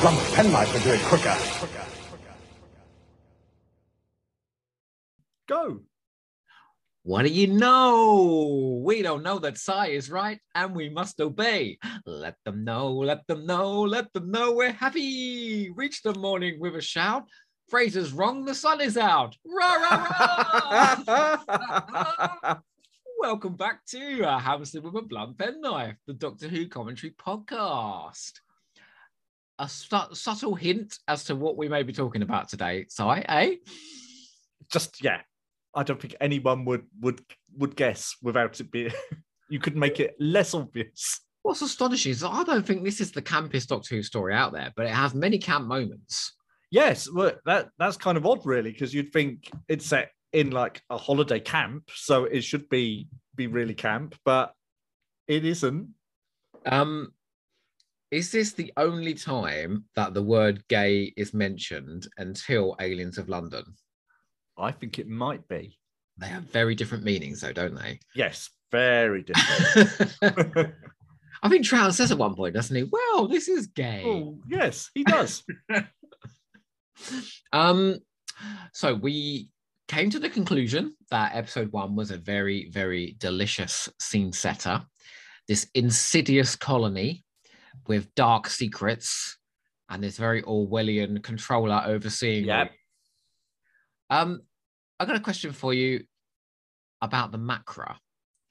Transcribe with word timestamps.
blunt 0.00 0.18
penknife 0.32 0.72
would 0.72 0.82
do 0.84 0.90
it 0.92 1.00
quicker. 1.02 1.36
Go. 5.48 5.80
What 7.02 7.22
do 7.22 7.30
you 7.30 7.46
know? 7.46 8.82
We 8.84 9.02
don't 9.02 9.22
know 9.22 9.38
that 9.38 9.56
Si 9.58 9.94
is 9.94 10.10
right 10.10 10.38
and 10.54 10.76
we 10.76 10.88
must 10.88 11.20
obey. 11.20 11.78
Let 12.04 12.36
them 12.44 12.64
know, 12.64 12.92
let 12.92 13.26
them 13.26 13.46
know, 13.46 13.80
let 13.80 14.12
them 14.12 14.30
know 14.30 14.52
we're 14.52 14.72
happy. 14.72 15.70
Reach 15.70 16.02
the 16.02 16.14
morning 16.14 16.60
with 16.60 16.76
a 16.76 16.82
shout. 16.82 17.24
Fraser's 17.68 18.12
wrong, 18.12 18.44
the 18.44 18.54
sun 18.54 18.80
is 18.80 18.96
out. 18.96 19.36
Rah, 19.44 19.74
rah, 19.74 21.02
rah. 21.08 22.56
Welcome 23.18 23.56
back 23.56 23.84
to 23.86 24.24
uh, 24.24 24.38
Hamster 24.38 24.80
with 24.80 24.94
a 24.94 25.02
Blunt 25.02 25.36
Penknife, 25.38 25.96
the 26.06 26.12
Doctor 26.14 26.46
Who 26.46 26.68
commentary 26.68 27.14
podcast. 27.14 28.32
A 29.58 29.68
su- 29.68 30.14
subtle 30.14 30.54
hint 30.54 30.98
as 31.08 31.24
to 31.24 31.34
what 31.34 31.56
we 31.56 31.68
may 31.68 31.82
be 31.82 31.92
talking 31.92 32.22
about 32.22 32.48
today, 32.48 32.86
Si, 32.88 33.02
eh? 33.02 33.56
Just 34.70 35.02
yeah. 35.02 35.20
I 35.74 35.82
don't 35.82 36.00
think 36.00 36.16
anyone 36.20 36.64
would 36.64 36.84
would 37.00 37.20
would 37.56 37.76
guess 37.76 38.16
without 38.22 38.58
it 38.60 38.70
being 38.70 38.92
you 39.48 39.58
could 39.58 39.76
make 39.76 40.00
it 40.00 40.14
less 40.18 40.54
obvious. 40.54 41.20
What's 41.42 41.62
astonishing 41.62 42.12
is 42.12 42.24
I 42.24 42.42
don't 42.44 42.66
think 42.66 42.84
this 42.84 43.00
is 43.00 43.12
the 43.12 43.22
campest 43.22 43.68
Doctor 43.68 43.96
Who 43.96 44.02
story 44.02 44.34
out 44.34 44.52
there, 44.52 44.72
but 44.76 44.86
it 44.86 44.92
has 44.92 45.14
many 45.14 45.38
camp 45.38 45.66
moments. 45.66 46.34
Yes, 46.70 47.08
well, 47.10 47.32
that 47.46 47.70
that's 47.78 47.96
kind 47.96 48.18
of 48.18 48.26
odd, 48.26 48.44
really, 48.44 48.72
because 48.72 48.92
you'd 48.92 49.12
think 49.12 49.48
it's 49.68 49.86
set 49.86 50.10
in 50.32 50.50
like 50.50 50.82
a 50.90 50.98
holiday 50.98 51.40
camp, 51.40 51.84
so 51.94 52.24
it 52.24 52.42
should 52.42 52.68
be 52.68 53.08
be 53.34 53.46
really 53.46 53.74
camp, 53.74 54.14
but 54.24 54.52
it 55.26 55.44
isn't. 55.44 55.88
Um, 56.66 57.12
is 58.10 58.32
this 58.32 58.52
the 58.52 58.72
only 58.76 59.14
time 59.14 59.84
that 59.94 60.14
the 60.14 60.22
word 60.22 60.66
gay 60.68 61.12
is 61.16 61.34
mentioned 61.34 62.08
until 62.16 62.76
Aliens 62.80 63.18
of 63.18 63.28
London? 63.28 63.64
I 64.56 64.72
think 64.72 64.98
it 64.98 65.08
might 65.08 65.46
be. 65.48 65.78
They 66.16 66.28
have 66.28 66.44
very 66.44 66.74
different 66.74 67.04
meanings, 67.04 67.40
though, 67.40 67.52
don't 67.52 67.74
they? 67.74 68.00
Yes, 68.14 68.50
very 68.72 69.22
different. 69.22 70.10
I 71.42 71.48
think 71.48 71.64
Trout 71.64 71.94
says 71.94 72.10
at 72.10 72.18
one 72.18 72.34
point, 72.34 72.54
doesn't 72.54 72.74
he? 72.74 72.84
Well, 72.90 73.28
this 73.28 73.48
is 73.48 73.68
gay. 73.68 74.02
oh, 74.04 74.38
yes, 74.48 74.90
he 74.94 75.04
does. 75.04 75.44
Um, 77.52 77.98
so 78.72 78.92
we 78.92 79.50
came 79.86 80.10
to 80.10 80.18
the 80.18 80.28
conclusion 80.28 80.96
that 81.12 81.34
episode 81.34 81.72
one 81.72 81.94
was 81.94 82.10
a 82.10 82.16
very, 82.16 82.68
very 82.70 83.16
delicious 83.18 83.88
scene 84.00 84.32
setter. 84.32 84.82
This 85.46 85.68
insidious 85.74 86.56
colony 86.56 87.24
with 87.88 88.14
dark 88.14 88.48
secrets 88.48 89.38
and 89.88 90.02
this 90.02 90.18
very 90.18 90.42
Orwellian 90.42 91.22
controller 91.22 91.82
overseeing. 91.86 92.44
Yep. 92.44 92.70
you. 92.70 94.16
Um, 94.16 94.40
I 95.00 95.04
got 95.04 95.16
a 95.16 95.20
question 95.20 95.52
for 95.52 95.72
you 95.72 96.04
about 97.00 97.32
the 97.32 97.38
macra. 97.38 97.96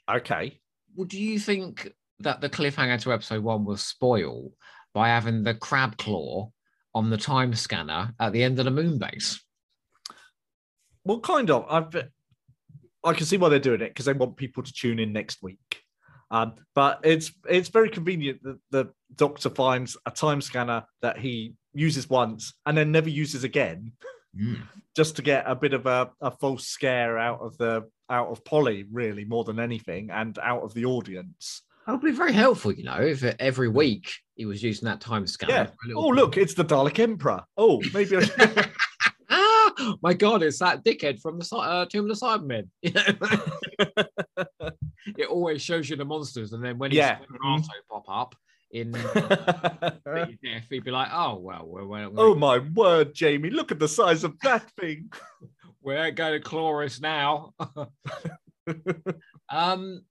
okay. 0.10 0.60
Well, 0.96 1.06
do 1.06 1.22
you 1.22 1.38
think 1.38 1.92
that 2.20 2.42
the 2.42 2.50
cliffhanger 2.50 3.00
to 3.02 3.14
episode 3.14 3.44
one 3.44 3.66
was 3.66 3.82
spoiled 3.84 4.54
by 4.94 5.10
having 5.10 5.44
the 5.44 5.54
crab 5.54 5.98
claw 5.98 6.50
on 6.96 7.12
the 7.12 7.18
time 7.18 7.54
scanner 7.54 8.16
at 8.20 8.34
the 8.34 8.42
end 8.42 8.58
of 8.58 8.66
the 8.66 8.72
moon 8.72 8.98
base? 8.98 9.40
Well, 11.04 11.20
kind 11.20 11.52
of. 11.52 11.66
I've 11.70 12.10
I 13.04 13.14
can 13.14 13.26
see 13.26 13.38
why 13.38 13.50
they're 13.50 13.60
doing 13.60 13.82
it 13.82 13.90
because 13.90 14.06
they 14.06 14.14
want 14.14 14.36
people 14.36 14.64
to 14.64 14.74
tune 14.74 15.00
in 15.00 15.14
next 15.14 15.44
week. 15.44 15.84
Um, 16.32 16.56
but 16.76 17.00
it's 17.04 17.32
it's 17.48 17.70
very 17.70 17.90
convenient 17.90 18.42
that 18.44 18.60
the 18.72 18.86
doctor 19.16 19.50
finds 19.50 19.98
a 20.06 20.12
time 20.12 20.42
scanner 20.42 20.84
that 21.02 21.18
he 21.18 21.54
uses 21.74 22.10
once 22.10 22.54
and 22.66 22.78
then 22.78 22.92
never 22.92 23.10
uses 23.10 23.44
again, 23.44 23.92
Mm. 24.38 24.62
just 24.96 25.16
to 25.16 25.22
get 25.24 25.46
a 25.48 25.56
bit 25.56 25.74
of 25.74 25.86
a, 25.88 26.12
a 26.22 26.30
false 26.30 26.68
scare 26.68 27.18
out 27.18 27.40
of 27.42 27.58
the 27.58 27.90
out 28.10 28.28
of 28.28 28.44
Polly, 28.46 28.86
really, 28.92 29.26
more 29.26 29.44
than 29.44 29.60
anything, 29.60 30.12
and 30.12 30.38
out 30.40 30.62
of 30.62 30.74
the 30.76 30.86
audience. 30.86 31.64
That 31.86 31.94
would 31.94 32.02
be 32.02 32.12
very 32.12 32.34
helpful, 32.34 32.72
you 32.74 32.84
know, 32.84 33.00
if 33.02 33.24
every 33.24 33.68
week 33.70 34.12
he 34.36 34.46
was 34.46 34.62
using 34.62 34.86
that 34.86 35.02
time 35.02 35.26
scanner. 35.26 35.54
Yeah. 35.54 35.66
for 35.66 35.74
a 35.86 35.88
little 35.88 36.04
Oh, 36.06 36.10
look, 36.10 36.38
it's 36.38 36.54
the 36.54 36.66
Dalek 36.66 37.00
Emperor. 37.00 37.42
Oh, 37.58 37.82
maybe 37.94 38.18
I 38.18 38.22
should. 38.22 38.70
Ah, 39.30 39.74
my 40.02 40.14
God, 40.14 40.44
it's 40.44 40.60
that 40.60 40.84
dickhead 40.84 41.20
from 41.22 41.40
the 41.40 41.56
uh, 41.56 41.86
Tomb 41.86 42.10
of 42.10 42.20
the 42.20 42.26
Cybermen. 42.26 42.68
You 42.84 42.92
know? 42.94 44.72
it 45.18 45.28
always 45.30 45.62
shows 45.62 45.90
you 45.90 45.96
the 45.96 46.06
monsters, 46.06 46.54
and 46.54 46.64
then 46.64 46.78
when 46.78 46.92
he 46.92 46.98
Yeah. 46.98 47.20
also 47.46 47.72
pop 47.90 48.06
up 48.08 48.36
in 48.72 48.92
death, 50.04 50.66
he'd 50.70 50.84
be 50.84 50.92
like, 50.92 51.10
"Oh 51.12 51.38
well, 51.38 51.66
we're, 51.66 51.86
we're, 51.86 52.10
oh 52.18 52.36
my 52.36 52.60
word, 52.60 53.14
Jamie! 53.14 53.50
Look 53.50 53.72
at 53.72 53.80
the 53.80 53.88
size 53.88 54.24
of 54.24 54.40
that 54.42 54.70
thing. 54.80 55.12
we're 55.82 56.12
going 56.12 56.34
to 56.34 56.40
Chloris 56.40 57.00
now." 57.00 57.54
um, 59.50 60.02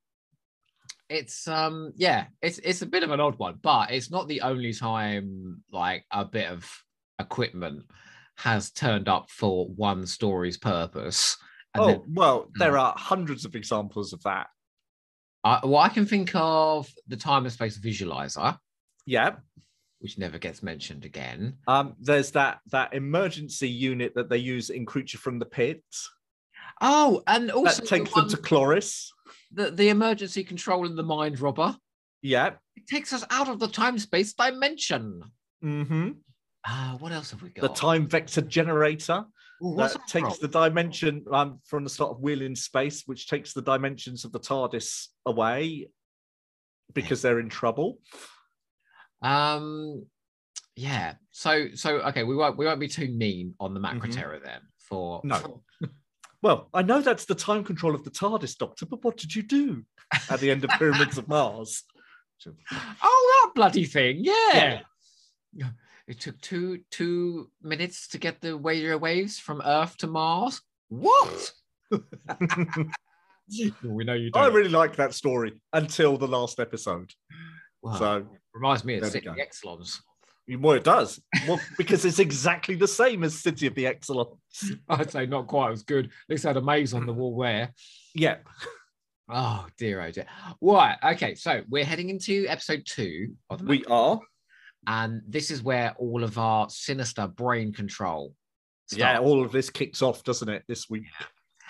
it's 1.08 1.46
um, 1.46 1.92
yeah, 1.96 2.26
it's 2.42 2.58
it's 2.58 2.82
a 2.82 2.86
bit 2.86 3.02
of 3.02 3.10
an 3.10 3.20
odd 3.20 3.38
one, 3.38 3.58
but 3.62 3.90
it's 3.90 4.10
not 4.10 4.28
the 4.28 4.40
only 4.40 4.72
time 4.72 5.62
like 5.70 6.04
a 6.10 6.24
bit 6.24 6.48
of 6.48 6.68
equipment 7.18 7.84
has 8.38 8.70
turned 8.70 9.08
up 9.08 9.30
for 9.30 9.66
one 9.68 10.06
story's 10.06 10.58
purpose. 10.58 11.36
And 11.74 11.84
oh 11.84 11.86
then 11.86 12.02
well, 12.08 12.50
there 12.58 12.78
are 12.78 12.94
hundreds 12.96 13.44
of 13.44 13.54
examples 13.54 14.12
of 14.12 14.22
that. 14.22 14.48
I, 15.46 15.60
well, 15.64 15.78
I 15.78 15.88
can 15.88 16.06
think 16.06 16.30
of 16.34 16.90
the 17.06 17.16
time 17.16 17.44
and 17.44 17.52
space 17.52 17.78
visualizer, 17.78 18.58
Yeah. 19.06 19.36
which 20.00 20.18
never 20.18 20.38
gets 20.38 20.60
mentioned 20.62 21.04
again. 21.04 21.58
Um, 21.68 21.94
there's 22.00 22.32
that 22.32 22.58
that 22.72 22.94
emergency 22.94 23.68
unit 23.68 24.12
that 24.16 24.28
they 24.28 24.38
use 24.38 24.70
in 24.70 24.84
Creature 24.86 25.18
from 25.18 25.38
the 25.38 25.46
Pit 25.46 25.84
Oh, 26.80 27.22
and 27.26 27.50
also 27.50 27.80
that 27.82 27.88
takes 27.88 28.12
the, 28.12 28.20
them 28.22 28.30
to 28.30 28.36
Chloris. 28.36 29.12
the, 29.52 29.70
the 29.70 29.88
emergency 29.88 30.42
control 30.44 30.84
in 30.84 30.96
the 30.96 31.02
mind 31.02 31.38
robber. 31.40 31.76
Yeah. 32.22 32.54
It 32.74 32.86
takes 32.88 33.12
us 33.12 33.24
out 33.30 33.48
of 33.48 33.60
the 33.60 33.68
time 33.68 33.98
space 33.98 34.34
dimension. 34.34 35.22
Mm-hmm. 35.64 36.10
Ah, 36.66 36.96
what 36.98 37.12
else 37.12 37.30
have 37.30 37.40
we 37.42 37.50
got? 37.50 37.62
The 37.62 37.80
time 37.80 38.08
vector 38.08 38.42
generator 38.42 39.24
Ooh, 39.64 39.74
that 39.76 39.92
that 39.92 40.06
takes 40.06 40.36
from? 40.36 40.38
the 40.42 40.48
dimension 40.48 41.24
um, 41.30 41.60
from 41.64 41.84
the 41.84 41.90
sort 41.90 42.10
of 42.10 42.20
Wheel 42.20 42.42
in 42.42 42.54
Space, 42.56 43.04
which 43.06 43.28
takes 43.28 43.52
the 43.52 43.62
dimensions 43.62 44.24
of 44.24 44.32
the 44.32 44.40
TARDIS 44.40 45.06
away 45.24 45.88
because 46.92 47.22
they're 47.22 47.40
in 47.40 47.48
trouble. 47.48 47.98
Um, 49.22 50.04
yeah. 50.76 51.14
So, 51.30 51.68
so 51.74 52.00
okay, 52.00 52.22
we 52.22 52.36
won't 52.36 52.56
we 52.58 52.66
won't 52.66 52.80
be 52.80 52.88
too 52.88 53.08
mean 53.08 53.54
on 53.58 53.72
the 53.74 53.80
Macra 53.80 54.02
Mhm. 54.08 54.44
then. 54.44 54.60
For 54.78 55.20
No. 55.24 55.62
Well, 56.42 56.68
I 56.72 56.82
know 56.82 57.00
that's 57.00 57.24
the 57.24 57.34
time 57.34 57.64
control 57.64 57.94
of 57.94 58.04
the 58.04 58.10
TARDIS, 58.10 58.56
Doctor, 58.58 58.86
but 58.86 59.02
what 59.02 59.16
did 59.16 59.34
you 59.34 59.42
do 59.42 59.84
at 60.30 60.38
the 60.38 60.50
end 60.50 60.62
of 60.64 60.70
Pyramids 60.78 61.16
of 61.18 61.26
Mars? 61.28 61.82
oh, 62.46 63.42
that 63.46 63.52
bloody 63.54 63.84
thing, 63.84 64.18
yeah. 64.22 64.82
It 66.08 66.20
took 66.20 66.40
two 66.40 66.80
two 66.90 67.50
minutes 67.62 68.08
to 68.08 68.18
get 68.18 68.40
the 68.40 68.56
radio 68.56 68.96
waves 68.96 69.38
from 69.38 69.60
Earth 69.64 69.96
to 69.98 70.06
Mars. 70.06 70.60
What? 70.88 71.52
we 71.90 74.04
know 74.04 74.14
you 74.14 74.30
I 74.34 74.42
don't. 74.42 74.52
I 74.52 74.54
really 74.54 74.68
like 74.68 74.96
that 74.96 75.14
story 75.14 75.60
until 75.72 76.16
the 76.16 76.28
last 76.28 76.60
episode. 76.60 77.12
Wow. 77.82 77.96
So, 77.96 78.26
reminds 78.54 78.84
me 78.84 78.94
of 78.94 79.00
there 79.00 79.08
we 79.08 79.12
City 79.12 79.26
go. 79.26 79.34
Exxilons. 79.34 80.00
well, 80.60 80.76
it 80.76 80.84
does. 80.84 81.20
Well, 81.48 81.60
because 81.76 82.04
it's 82.04 82.20
exactly 82.20 82.76
the 82.76 82.88
same 82.88 83.24
as 83.24 83.40
City 83.40 83.66
of 83.66 83.74
the 83.74 83.84
Exxilons. 83.84 84.36
I'd 84.88 85.10
say 85.10 85.26
not 85.26 85.48
quite 85.48 85.72
as 85.72 85.82
good. 85.82 86.06
At 86.06 86.10
least 86.28 86.44
had 86.44 86.56
a 86.56 86.62
maze 86.62 86.94
on 86.94 87.06
the 87.06 87.12
wall 87.12 87.36
there. 87.38 87.72
Yeah. 88.14 88.36
Oh 89.28 89.66
dear, 89.76 90.02
oh 90.02 90.10
dear. 90.12 90.26
Right. 90.60 90.96
Okay. 91.02 91.34
So 91.34 91.62
we're 91.68 91.84
heading 91.84 92.10
into 92.10 92.46
episode 92.48 92.84
two 92.86 93.34
of 93.50 93.58
the 93.58 93.64
We 93.64 93.84
are. 93.86 94.20
And 94.86 95.22
this 95.26 95.50
is 95.50 95.62
where 95.62 95.94
all 95.98 96.22
of 96.22 96.38
our 96.38 96.68
sinister 96.70 97.26
brain 97.26 97.72
control. 97.72 98.34
Yeah, 98.92 99.18
all 99.18 99.44
of 99.44 99.50
this 99.50 99.68
kicks 99.68 100.00
off, 100.00 100.22
doesn't 100.22 100.48
it, 100.48 100.62
this 100.68 100.88
week? 100.88 101.06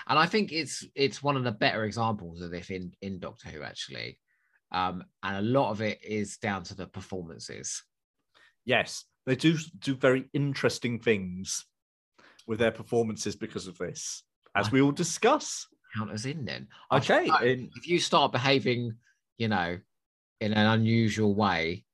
and 0.07 0.19
I 0.19 0.27
think 0.27 0.53
it's 0.53 0.85
it's 0.95 1.23
one 1.23 1.37
of 1.37 1.45
the 1.45 1.53
better 1.53 1.85
examples 1.85 2.41
of 2.43 2.51
this 2.51 2.71
in 2.71 2.93
in 3.01 3.19
Doctor 3.19 3.49
Who 3.49 3.63
actually, 3.63 4.19
um, 4.73 5.03
and 5.23 5.37
a 5.37 5.49
lot 5.49 5.71
of 5.71 5.81
it 5.81 5.99
is 6.05 6.37
down 6.37 6.63
to 6.65 6.75
the 6.75 6.87
performances. 6.87 7.83
Yes, 8.65 9.05
they 9.25 9.37
do 9.37 9.57
do 9.79 9.95
very 9.95 10.29
interesting 10.33 10.99
things 10.99 11.65
with 12.47 12.59
their 12.59 12.71
performances 12.71 13.35
because 13.35 13.67
of 13.67 13.79
this, 13.79 14.23
as 14.55 14.71
we 14.71 14.83
will 14.83 14.93
discuss. 14.93 15.67
Count 15.97 16.11
us 16.11 16.27
in 16.27 16.45
then. 16.45 16.69
Okay, 16.93 17.27
should 17.27 17.49
in, 17.49 17.71
if 17.77 17.89
you 17.89 17.99
start 17.99 18.31
behaving, 18.31 18.93
you 19.39 19.49
know, 19.49 19.79
in 20.41 20.53
an 20.53 20.67
unusual 20.67 21.35
way, 21.35 21.85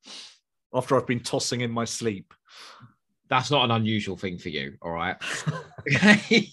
after 0.75 0.97
I've 0.97 1.07
been 1.07 1.21
tossing 1.21 1.61
in 1.61 1.71
my 1.71 1.85
sleep. 1.85 2.33
that's 3.29 3.51
not 3.51 3.65
an 3.65 3.71
unusual 3.71 4.17
thing 4.17 4.39
for 4.39 4.49
you. 4.51 4.77
All 4.83 4.93
right. 4.93 5.17
Okay. 5.95 6.49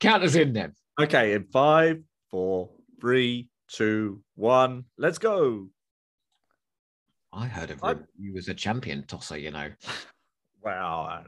Count 0.00 0.22
us 0.24 0.34
in 0.34 0.54
then. 0.54 0.74
okay, 0.98 1.34
in 1.34 1.44
five, 1.44 2.00
four, 2.30 2.70
three, 3.00 3.48
two, 3.68 4.22
one, 4.36 4.84
let's 4.96 5.18
go. 5.18 5.68
I 7.32 7.46
heard 7.46 7.70
of 7.70 7.84
I- 7.84 7.96
you 8.18 8.36
as 8.38 8.48
a 8.48 8.54
champion 8.54 9.04
tosser, 9.04 9.36
you 9.38 9.50
know. 9.50 9.68
Wow. 10.62 11.24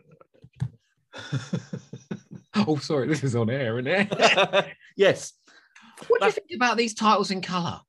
oh, 2.54 2.76
sorry, 2.76 3.08
this 3.08 3.24
is 3.24 3.34
on 3.34 3.48
air, 3.48 3.78
isn't 3.78 3.86
it? 3.90 4.66
yes, 4.96 5.32
what 6.08 6.20
do 6.20 6.26
you 6.26 6.32
think 6.32 6.50
about 6.54 6.76
these 6.76 6.92
titles 6.94 7.30
in 7.30 7.40
colour? 7.40 7.80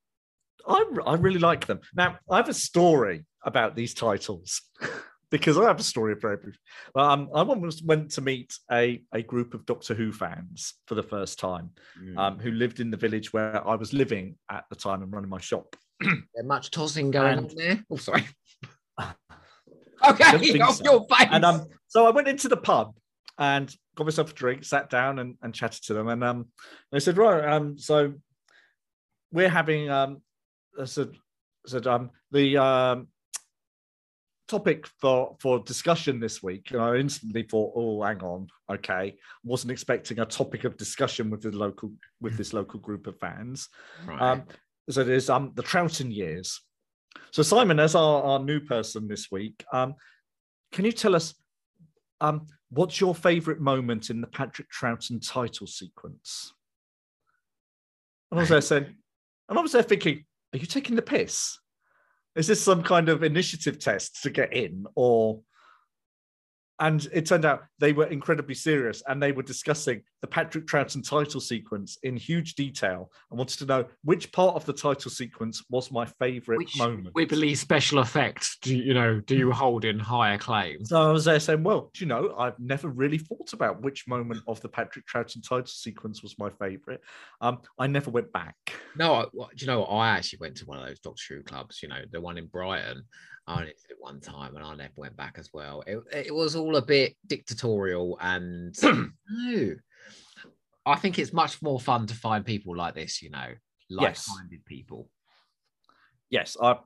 I, 0.67 0.83
I 1.05 1.15
really 1.15 1.39
like 1.39 1.65
them. 1.67 1.79
Now, 1.95 2.17
I 2.29 2.37
have 2.37 2.49
a 2.49 2.53
story 2.53 3.25
about 3.43 3.75
these 3.75 3.93
titles 3.93 4.61
because 5.31 5.57
I 5.57 5.63
have 5.63 5.79
a 5.79 5.83
story 5.83 6.15
for 6.15 6.31
every. 6.31 6.53
Um, 6.95 7.29
I 7.33 7.41
once 7.43 7.81
went 7.83 8.11
to 8.11 8.21
meet 8.21 8.53
a, 8.71 9.01
a 9.13 9.21
group 9.21 9.53
of 9.53 9.65
Doctor 9.65 9.93
Who 9.93 10.11
fans 10.11 10.75
for 10.87 10.95
the 10.95 11.03
first 11.03 11.39
time 11.39 11.71
Hmm. 11.97 12.17
um, 12.17 12.39
who 12.39 12.51
lived 12.51 12.79
in 12.79 12.91
the 12.91 12.97
village 12.97 13.33
where 13.33 13.65
I 13.67 13.75
was 13.75 13.93
living 13.93 14.35
at 14.49 14.65
the 14.69 14.75
time 14.75 15.01
and 15.03 15.11
running 15.11 15.29
my 15.29 15.39
shop. 15.39 15.75
there 15.99 16.43
much 16.43 16.71
tossing 16.71 17.11
going 17.11 17.37
and- 17.39 17.49
on 17.49 17.55
there? 17.55 17.83
Oh, 17.89 17.97
sorry. 17.97 18.25
Okay, 20.05 20.59
off 20.59 20.75
so. 20.75 20.83
your 20.83 21.05
face. 21.07 21.29
And 21.31 21.45
um, 21.45 21.65
so 21.87 22.05
I 22.05 22.09
went 22.09 22.27
into 22.27 22.49
the 22.49 22.57
pub 22.57 22.93
and 23.37 23.73
got 23.95 24.03
myself 24.03 24.31
a 24.31 24.33
drink, 24.33 24.65
sat 24.65 24.89
down 24.89 25.17
and, 25.19 25.35
and 25.41 25.53
chatted 25.53 25.81
to 25.85 25.93
them. 25.93 26.09
And 26.09 26.21
um, 26.23 26.47
they 26.91 26.99
said, 26.99 27.17
right, 27.17 27.45
um, 27.53 27.77
so 27.77 28.13
we're 29.31 29.47
having 29.47 29.89
um, 29.89 30.17
I 30.17 30.19
said, 30.85 31.11
I 31.65 31.69
said 31.69 31.87
um, 31.87 32.09
the 32.31 32.57
um, 32.57 33.07
topic 34.47 34.87
for 34.99 35.35
for 35.39 35.59
discussion 35.59 36.19
this 36.19 36.43
week. 36.43 36.71
And 36.71 36.81
I 36.81 36.95
instantly 36.97 37.43
thought, 37.43 37.73
oh, 37.75 38.03
hang 38.03 38.21
on, 38.21 38.47
okay, 38.71 39.15
wasn't 39.43 39.71
expecting 39.71 40.19
a 40.19 40.25
topic 40.25 40.63
of 40.63 40.77
discussion 40.77 41.29
with 41.29 41.41
the 41.41 41.51
local 41.51 41.91
with 42.21 42.37
this 42.37 42.53
local 42.53 42.79
group 42.79 43.07
of 43.07 43.17
fans. 43.19 43.69
Right. 44.05 44.21
Um, 44.21 44.43
so 44.89 45.01
it 45.01 45.09
is 45.09 45.29
um, 45.29 45.53
the 45.55 45.63
Troughton 45.63 46.13
years. 46.13 46.61
So 47.31 47.43
Simon, 47.43 47.79
as 47.79 47.95
our, 47.95 48.23
our 48.23 48.39
new 48.39 48.59
person 48.59 49.07
this 49.07 49.31
week, 49.31 49.63
um, 49.71 49.95
can 50.71 50.85
you 50.85 50.91
tell 50.91 51.15
us 51.15 51.35
um, 52.19 52.47
what's 52.69 52.99
your 52.99 53.15
favourite 53.15 53.59
moment 53.59 54.09
in 54.09 54.19
the 54.19 54.27
Patrick 54.27 54.67
Troughton 54.71 55.25
title 55.25 55.67
sequence? 55.67 56.53
And 58.31 58.39
I 58.39 58.43
was 58.43 58.49
there 58.49 58.61
saying, 58.61 58.95
and 59.47 59.59
I 59.59 59.61
was 59.61 59.71
there 59.71 59.83
thinking, 59.83 60.25
are 60.53 60.57
you 60.57 60.65
taking 60.65 60.95
the 60.95 61.01
piss? 61.01 61.57
Is 62.35 62.47
this 62.47 62.61
some 62.61 62.83
kind 62.83 63.09
of 63.09 63.23
initiative 63.23 63.79
test 63.79 64.23
to 64.23 64.29
get 64.29 64.53
in, 64.53 64.85
or? 64.95 65.41
And 66.79 67.07
it 67.13 67.25
turned 67.25 67.45
out 67.45 67.63
they 67.79 67.93
were 67.93 68.07
incredibly 68.07 68.55
serious, 68.55 69.03
and 69.07 69.21
they 69.21 69.31
were 69.31 69.43
discussing 69.43 70.01
the 70.21 70.27
Patrick 70.27 70.65
Troughton 70.65 71.07
title 71.07 71.39
sequence 71.39 71.97
in 72.03 72.17
huge 72.17 72.55
detail, 72.55 73.11
and 73.29 73.37
wanted 73.37 73.59
to 73.59 73.65
know 73.65 73.85
which 74.03 74.31
part 74.31 74.55
of 74.55 74.65
the 74.65 74.73
title 74.73 75.11
sequence 75.11 75.63
was 75.69 75.91
my 75.91 76.05
favourite 76.05 76.57
Which 76.57 76.77
moment. 76.77 77.13
Wibbly 77.13 77.55
special 77.55 77.99
effects 77.99 78.57
do 78.61 78.75
you, 78.75 78.93
know 78.93 79.19
do 79.19 79.35
you 79.35 79.51
hold 79.51 79.85
in 79.85 79.99
high 79.99 80.33
acclaim? 80.33 80.83
So 80.85 81.09
I 81.09 81.11
was 81.11 81.25
there 81.25 81.39
saying, 81.39 81.63
well, 81.63 81.91
do 81.93 82.03
you 82.03 82.07
know, 82.07 82.35
I've 82.37 82.59
never 82.59 82.89
really 82.89 83.17
thought 83.17 83.53
about 83.53 83.81
which 83.81 84.07
moment 84.07 84.41
of 84.47 84.61
the 84.61 84.69
Patrick 84.69 85.05
Troughton 85.05 85.47
title 85.47 85.65
sequence 85.67 86.23
was 86.23 86.37
my 86.39 86.49
favourite. 86.49 86.99
Um, 87.41 87.59
I 87.77 87.87
never 87.87 88.09
went 88.09 88.31
back. 88.31 88.55
No, 88.97 89.13
I, 89.15 89.23
do 89.25 89.39
you 89.57 89.67
know 89.67 89.81
what? 89.81 89.89
I 89.89 90.09
actually 90.09 90.39
went 90.39 90.57
to 90.57 90.65
one 90.65 90.79
of 90.79 90.85
those 90.85 90.99
Doctor 90.99 91.35
Who 91.35 91.43
clubs. 91.43 91.81
You 91.83 91.89
know, 91.89 92.01
the 92.11 92.21
one 92.21 92.37
in 92.37 92.47
Brighton. 92.47 93.03
I 93.47 93.53
only 93.53 93.65
did 93.67 93.91
it 93.91 93.97
one 93.99 94.21
time, 94.21 94.55
and 94.55 94.63
I 94.63 94.75
never 94.75 94.93
went 94.95 95.17
back 95.17 95.35
as 95.37 95.49
well. 95.53 95.83
It, 95.85 95.99
it 96.11 96.33
was 96.33 96.55
all 96.55 96.77
a 96.77 96.81
bit 96.81 97.15
dictatorial, 97.27 98.17
and 98.21 98.75
no, 98.83 99.75
I 100.85 100.95
think 100.95 101.19
it's 101.19 101.33
much 101.33 101.61
more 101.61 101.79
fun 101.79 102.07
to 102.07 102.15
find 102.15 102.45
people 102.45 102.75
like 102.75 102.95
this. 102.95 103.21
You 103.21 103.31
know, 103.31 103.53
like-minded 103.89 104.65
people. 104.65 105.09
Yes, 106.29 106.55
I 106.61 106.77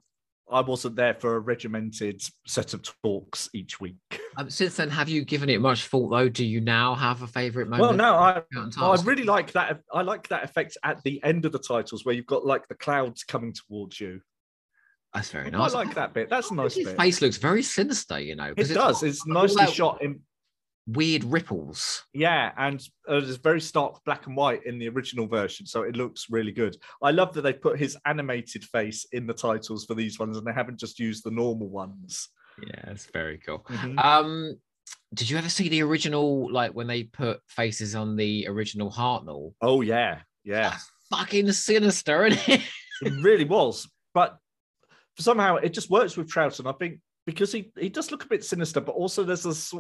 I 0.50 0.62
wasn't 0.62 0.96
there 0.96 1.14
for 1.14 1.36
a 1.36 1.40
regimented 1.40 2.22
set 2.46 2.74
of 2.74 2.82
talks 3.04 3.50
each 3.54 3.80
week. 3.80 3.98
Um, 4.40 4.52
since 4.52 4.76
then, 4.76 4.92
have 4.92 5.10
you 5.10 5.26
given 5.26 5.50
it 5.50 5.60
much 5.62 5.88
thought 5.88 6.10
though? 6.10 6.30
Do 6.30 6.46
you 6.46 6.62
now 6.62 6.94
have 6.94 7.24
a 7.24 7.28
favourite 7.28 7.70
moment? 7.70 7.82
Well, 7.82 7.94
no, 7.94 8.14
I 8.14 8.44
I 8.78 9.02
really 9.02 9.24
like 9.24 9.52
that. 9.54 9.80
I 9.92 10.04
like 10.04 10.28
that 10.28 10.44
effect 10.44 10.78
at 10.84 11.02
the 11.02 11.20
end 11.24 11.46
of 11.46 11.54
the 11.54 11.58
titles 11.58 12.06
where 12.06 12.14
you've 12.14 12.28
got 12.28 12.46
like 12.46 12.68
the 12.68 12.76
clouds 12.76 13.24
coming 13.24 13.52
towards 13.52 14.00
you. 14.00 14.22
That's 15.14 15.32
very 15.32 15.50
nice. 15.50 15.74
I 15.74 15.78
like 15.84 15.96
that 15.96 16.14
bit. 16.14 16.30
That's 16.30 16.52
nice 16.52 16.76
His 16.76 16.88
bit. 16.88 16.98
face 16.98 17.22
looks 17.22 17.38
very 17.38 17.64
sinister. 17.64 18.20
You 18.20 18.36
know, 18.36 18.52
It 18.52 18.60
it's 18.60 18.74
does. 18.74 19.04
It's 19.04 19.26
nicely 19.26 19.66
shot 19.68 20.02
in 20.02 20.22
Weird 20.90 21.26
ripples. 21.26 22.06
Yeah, 22.14 22.54
and 22.58 22.82
uh, 23.10 23.18
it's 23.18 23.36
very 23.36 23.60
stark 23.60 24.02
black 24.06 24.26
and 24.26 24.38
white 24.38 24.66
in 24.66 24.80
the 24.80 24.88
original 24.88 25.28
version, 25.28 25.66
so 25.66 25.82
it 25.82 25.98
looks 25.98 26.28
really 26.30 26.54
good. 26.54 26.78
I 27.04 27.12
love 27.12 27.34
that 27.34 27.42
they 27.42 27.52
put 27.52 27.78
his 27.78 27.98
animated 28.06 28.64
face 28.64 29.06
in 29.12 29.28
the 29.28 29.34
titles 29.34 29.84
for 29.84 29.96
these 29.96 30.18
ones, 30.18 30.38
and 30.38 30.48
they 30.48 30.54
haven't 30.54 30.80
just 30.80 30.98
used 30.98 31.26
the 31.26 31.32
normal 31.32 31.68
ones. 31.68 32.30
Yeah, 32.66 32.90
it's 32.92 33.06
very 33.08 33.38
cool. 33.40 33.66
Mhm. 33.68 34.00
Um, 34.02 34.56
did 35.14 35.30
you 35.30 35.38
ever 35.38 35.50
see 35.50 35.68
the 35.68 35.84
original, 35.84 36.50
like 36.54 36.72
when 36.72 36.88
they 36.88 37.04
put 37.04 37.42
faces 37.50 37.94
on 37.94 38.16
the 38.16 38.48
original 38.48 38.90
Hartnell? 38.90 39.56
Oh 39.62 39.82
yeah, 39.82 40.22
yeah, 40.46 40.70
That's 40.70 40.90
fucking 41.10 41.52
sinister, 41.52 42.28
isn't 42.28 42.48
it? 42.48 42.62
it 43.02 43.14
really 43.22 43.44
was. 43.44 43.90
But 44.14 44.38
somehow 45.20 45.56
it 45.58 45.74
just 45.74 45.90
works 45.90 46.18
with 46.18 46.30
Troughton. 46.30 46.68
I 46.68 46.76
think 46.78 47.00
because 47.26 47.52
he 47.52 47.72
he 47.78 47.90
does 47.90 48.12
look 48.12 48.24
a 48.24 48.28
bit 48.28 48.44
sinister, 48.44 48.80
but 48.82 48.94
also 48.94 49.24
there's 49.24 49.46
a 49.46 49.50
s- 49.50 49.74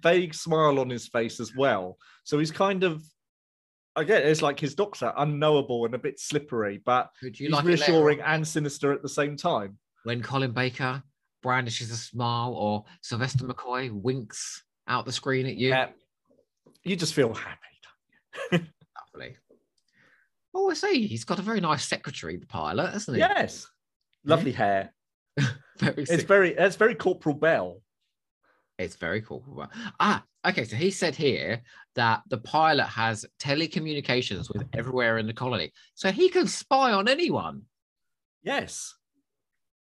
vague 0.00 0.34
smile 0.34 0.78
on 0.78 0.90
his 0.90 1.08
face 1.08 1.40
as 1.40 1.54
well. 1.54 1.96
So 2.24 2.38
he's 2.38 2.50
kind 2.50 2.84
of. 2.84 3.02
Again, 3.94 4.22
it's 4.22 4.40
like 4.40 4.58
his 4.58 4.74
doctor, 4.74 5.12
unknowable 5.18 5.84
and 5.84 5.94
a 5.94 5.98
bit 5.98 6.18
slippery, 6.18 6.80
but 6.82 7.10
he's 7.20 7.50
like 7.50 7.62
reassuring 7.66 8.22
and 8.22 8.46
sinister 8.48 8.90
at 8.90 9.02
the 9.02 9.08
same 9.08 9.36
time. 9.36 9.76
when 10.04 10.22
Colin 10.22 10.52
Baker 10.52 11.02
brandishes 11.42 11.90
a 11.90 11.96
smile 11.96 12.54
or 12.54 12.84
Sylvester 13.02 13.44
McCoy 13.44 13.90
winks 13.92 14.62
out 14.88 15.04
the 15.04 15.12
screen 15.12 15.44
at 15.44 15.56
you? 15.56 15.68
Yeah, 15.68 15.88
you 16.84 16.96
just 16.96 17.12
feel 17.12 17.34
happy. 17.34 17.58
Lovely. 19.14 19.36
Oh, 20.54 20.70
I 20.70 20.74
see. 20.74 21.06
He's 21.06 21.24
got 21.24 21.38
a 21.38 21.42
very 21.42 21.60
nice 21.60 21.84
secretary, 21.86 22.38
the 22.38 22.46
pilot, 22.46 22.92
hasn't 22.92 23.16
he? 23.16 23.20
Yes, 23.20 23.66
lovely 24.24 24.52
hair. 24.52 24.92
Very 25.78 26.02
It's 26.04 26.22
very, 26.24 26.54
it's 26.54 26.76
very 26.76 26.94
Corporal 26.94 27.34
Bell. 27.34 27.80
It's 28.78 28.94
very 28.96 29.20
cool. 29.22 29.66
Ah, 29.98 30.22
okay. 30.46 30.64
So 30.64 30.76
he 30.76 30.90
said 30.90 31.16
here 31.16 31.62
that 31.94 32.22
the 32.28 32.38
pilot 32.38 32.84
has 32.86 33.24
telecommunications 33.40 34.52
with 34.52 34.64
everywhere 34.74 35.18
in 35.18 35.26
the 35.26 35.32
colony, 35.32 35.72
so 35.94 36.12
he 36.12 36.28
can 36.28 36.46
spy 36.46 36.92
on 36.92 37.08
anyone. 37.08 37.62
Yes, 38.42 38.94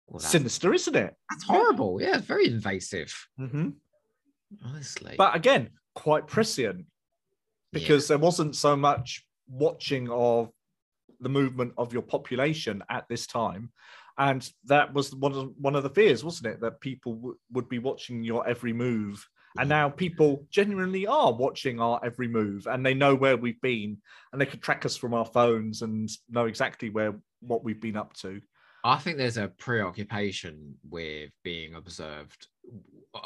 Well, 0.08 0.20
sinister, 0.20 0.74
isn't 0.74 0.96
it? 0.96 1.16
that's 1.30 1.44
horrible. 1.44 2.02
Yeah, 2.02 2.18
it's 2.18 2.26
very 2.26 2.48
invasive. 2.48 3.14
hmm 3.38 3.70
Honestly, 4.66 5.16
But 5.18 5.36
again, 5.36 5.70
quite 5.96 6.28
prescient 6.28 6.80
Yeah. 6.80 6.86
because 7.72 8.08
there 8.08 8.18
wasn't 8.20 8.56
so 8.56 8.76
much 8.76 9.26
watching 9.48 10.10
of 10.10 10.52
the 11.20 11.30
movement 11.30 11.74
of 11.78 11.94
your 11.94 12.04
population 12.04 12.84
at 12.90 13.08
this 13.10 13.26
time. 13.28 13.72
And 14.18 14.48
that 14.66 14.94
was 14.94 15.14
one 15.16 15.34
of, 15.34 15.52
one 15.60 15.76
of 15.76 15.84
the 15.84 15.90
fears, 15.90 16.24
wasn't 16.24 16.54
it? 16.54 16.62
That 16.62 16.82
people 16.82 17.16
w- 17.16 17.38
would 17.52 17.68
be 17.68 17.80
watching 17.80 18.24
your 18.24 18.48
every 18.48 18.74
move. 18.74 19.26
And 19.58 19.70
now 19.70 19.88
people 19.88 20.48
genuinely 20.50 21.06
are 21.06 21.32
watching 21.32 21.80
our 21.80 22.00
every 22.04 22.28
move 22.28 22.66
and 22.66 22.84
they 22.84 22.96
know 22.96 23.14
where 23.14 23.38
we've 23.38 23.62
been 23.62 24.00
and 24.32 24.42
they 24.42 24.48
can 24.48 24.60
track 24.60 24.84
us 24.84 24.98
from 24.98 25.14
our 25.14 25.26
phones 25.26 25.84
and 25.84 26.10
know 26.28 26.46
exactly 26.46 26.90
where 26.90 27.14
what 27.40 27.64
we've 27.64 27.80
been 27.80 27.96
up 27.96 28.14
to. 28.14 28.42
I 28.84 28.98
think 28.98 29.18
there's 29.18 29.38
a 29.38 29.48
preoccupation 29.48 30.76
with 30.90 31.30
being 31.44 31.76
observed 31.76 32.48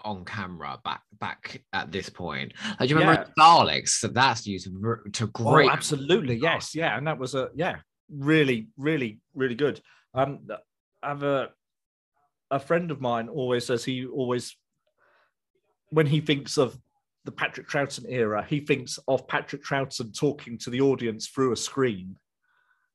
on 0.03 0.25
camera 0.25 0.77
back 0.83 1.01
back 1.17 1.63
at 1.71 1.93
this 1.93 2.09
point. 2.09 2.51
Like, 2.71 2.89
do 2.89 2.95
you 2.95 2.99
remember 2.99 3.31
Daleks? 3.39 3.89
So 3.89 4.09
that's 4.09 4.45
used 4.45 4.69
to 5.13 5.27
great. 5.27 5.69
Oh, 5.69 5.71
absolutely. 5.71 6.35
Yes. 6.35 6.75
Yeah. 6.75 6.97
And 6.97 7.07
that 7.07 7.17
was 7.17 7.35
a, 7.35 7.49
yeah, 7.55 7.77
really, 8.13 8.67
really, 8.77 9.19
really 9.33 9.55
good. 9.55 9.81
Um, 10.13 10.47
have 11.07 11.23
a, 11.23 11.49
a 12.51 12.59
friend 12.59 12.91
of 12.91 13.01
mine 13.01 13.29
always 13.29 13.65
says 13.65 13.83
he 13.83 14.05
always, 14.05 14.55
when 15.89 16.05
he 16.05 16.21
thinks 16.21 16.57
of 16.57 16.77
the 17.25 17.31
Patrick 17.31 17.67
Troughton 17.67 18.05
era, 18.07 18.45
he 18.47 18.59
thinks 18.59 18.99
of 19.07 19.27
Patrick 19.27 19.63
Troughton 19.63 20.17
talking 20.17 20.57
to 20.59 20.69
the 20.69 20.81
audience 20.81 21.27
through 21.27 21.51
a 21.51 21.57
screen 21.57 22.15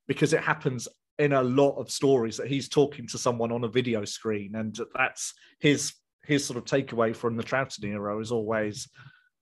because 0.07 0.33
it 0.33 0.41
happens 0.41 0.89
in 1.19 1.33
a 1.33 1.43
lot 1.43 1.77
of 1.77 1.91
stories 1.91 2.37
that 2.37 2.49
he's 2.49 2.69
talking 2.69 3.07
to 3.07 3.19
someone 3.19 3.53
on 3.53 3.65
a 3.65 3.69
video 3.69 4.05
screen. 4.05 4.55
And 4.57 4.77
that's 4.95 5.35
his, 5.61 5.93
his 6.25 6.45
sort 6.45 6.57
of 6.57 6.65
takeaway 6.65 7.15
from 7.15 7.37
the 7.37 7.45
Troughton 7.45 7.85
era 7.85 8.19
is 8.19 8.33
always 8.33 8.89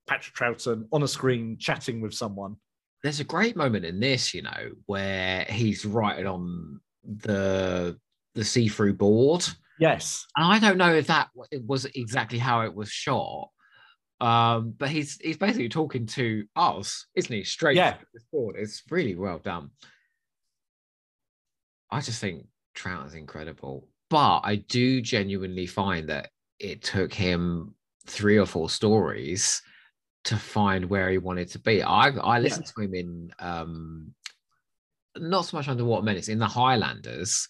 Patrick 0.06 0.34
Troughton 0.34 0.86
on 0.92 1.02
a 1.02 1.08
screen 1.08 1.56
chatting 1.58 2.00
with 2.00 2.12
someone. 2.12 2.56
There's 3.02 3.20
a 3.20 3.24
great 3.24 3.56
moment 3.56 3.84
in 3.84 4.00
this, 4.00 4.34
you 4.34 4.42
know, 4.42 4.72
where 4.86 5.46
he's 5.48 5.86
writing 5.86 6.26
on 6.26 6.80
the 7.04 7.96
the 8.34 8.44
see-through 8.44 8.94
board. 8.94 9.44
Yes. 9.78 10.26
And 10.37 10.46
I 10.46 10.58
don't 10.58 10.76
know 10.78 10.94
if 10.94 11.06
that 11.08 11.28
it 11.50 11.64
was 11.66 11.84
exactly 11.87 12.38
how 12.38 12.60
it 12.62 12.75
was 12.75 12.90
shot. 12.90 13.49
Um, 14.20 14.75
but 14.76 14.90
he's 14.90 15.18
he's 15.22 15.38
basically 15.38 15.70
talking 15.70 16.04
to 16.06 16.44
us, 16.54 17.06
isn't 17.14 17.34
he? 17.34 17.42
Straight 17.42 17.76
Yeah. 17.76 17.96
this 18.12 18.25
board. 18.30 18.56
It's 18.58 18.82
really 18.90 19.14
well 19.16 19.38
done. 19.38 19.70
I 21.90 22.00
just 22.00 22.20
think 22.20 22.46
Trout 22.75 23.06
is 23.06 23.14
incredible. 23.14 23.88
but 24.10 24.40
I 24.40 24.56
do 24.56 25.00
genuinely 25.00 25.66
find 25.66 26.08
that 26.08 26.30
it 26.58 26.82
took 26.82 27.14
him 27.14 27.75
three 28.06 28.38
or 28.38 28.46
four 28.46 28.68
stories 28.68 29.62
to 30.25 30.37
find 30.37 30.84
where 30.90 31.08
he 31.10 31.18
wanted 31.18 31.49
to 31.52 31.58
be. 31.58 31.82
I 31.82 32.08
I 32.08 32.38
listened 32.40 32.66
to 32.66 32.80
him 32.82 32.94
in 32.94 33.32
um 33.38 34.14
not 35.16 35.46
so 35.46 35.56
much 35.56 35.68
underwater 35.68 36.02
menace 36.04 36.28
in 36.28 36.38
the 36.38 36.46
Highlanders, 36.46 37.49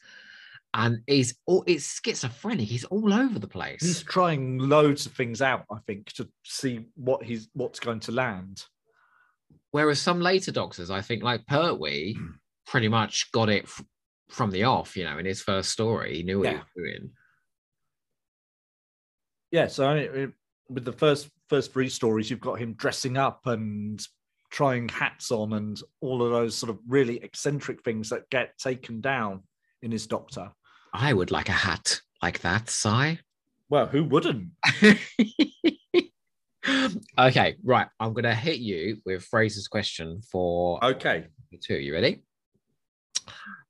and 0.74 0.98
he's 1.06 1.34
all 1.46 1.64
it's 1.66 2.00
schizophrenic. 2.04 2.68
He's 2.68 2.84
all 2.84 3.12
over 3.12 3.38
the 3.38 3.48
place. 3.48 3.82
He's 3.82 4.02
trying 4.02 4.58
loads 4.58 5.06
of 5.06 5.12
things 5.12 5.42
out, 5.42 5.64
I 5.70 5.78
think, 5.86 6.12
to 6.14 6.28
see 6.44 6.86
what 6.94 7.24
he's 7.24 7.48
what's 7.54 7.80
going 7.80 8.00
to 8.00 8.12
land. 8.12 8.64
Whereas 9.72 10.00
some 10.00 10.20
later 10.20 10.52
doctors, 10.52 10.90
I 10.90 11.00
think, 11.00 11.22
like 11.22 11.46
Pertwee, 11.46 12.16
pretty 12.66 12.88
much 12.88 13.30
got 13.32 13.48
it 13.48 13.64
f- 13.64 13.84
from 14.28 14.50
the 14.50 14.64
off. 14.64 14.96
You 14.96 15.04
know, 15.04 15.18
in 15.18 15.26
his 15.26 15.42
first 15.42 15.70
story, 15.70 16.16
he 16.16 16.22
knew 16.22 16.38
what 16.38 16.48
he 16.48 16.54
Yeah. 16.54 16.58
was 16.58 16.68
doing. 16.76 17.10
Yeah, 19.50 19.66
so 19.66 19.86
I 19.88 20.08
mean, 20.08 20.32
with 20.68 20.84
the 20.84 20.92
first 20.92 21.28
first 21.48 21.72
three 21.72 21.88
stories, 21.88 22.30
you've 22.30 22.40
got 22.40 22.60
him 22.60 22.74
dressing 22.74 23.16
up 23.16 23.46
and 23.46 24.00
trying 24.50 24.88
hats 24.88 25.30
on 25.30 25.52
and 25.54 25.80
all 26.00 26.22
of 26.22 26.30
those 26.30 26.56
sort 26.56 26.70
of 26.70 26.78
really 26.88 27.16
eccentric 27.22 27.82
things 27.82 28.08
that 28.10 28.28
get 28.30 28.56
taken 28.58 29.00
down 29.00 29.42
in 29.82 29.90
his 29.90 30.06
Doctor. 30.06 30.50
I 30.92 31.12
would 31.12 31.30
like 31.30 31.48
a 31.48 31.52
hat 31.52 32.00
like 32.22 32.40
that, 32.40 32.68
Si. 32.68 33.18
Well, 33.68 33.86
who 33.86 34.04
wouldn't? 34.04 34.50
okay, 37.18 37.56
right. 37.64 37.86
I'm 38.00 38.12
gonna 38.12 38.34
hit 38.34 38.58
you 38.58 38.98
with 39.06 39.24
Fraser's 39.24 39.68
question 39.68 40.20
for 40.30 40.84
Okay. 40.84 41.26
two. 41.62 41.76
You 41.78 41.92
ready? 41.94 42.22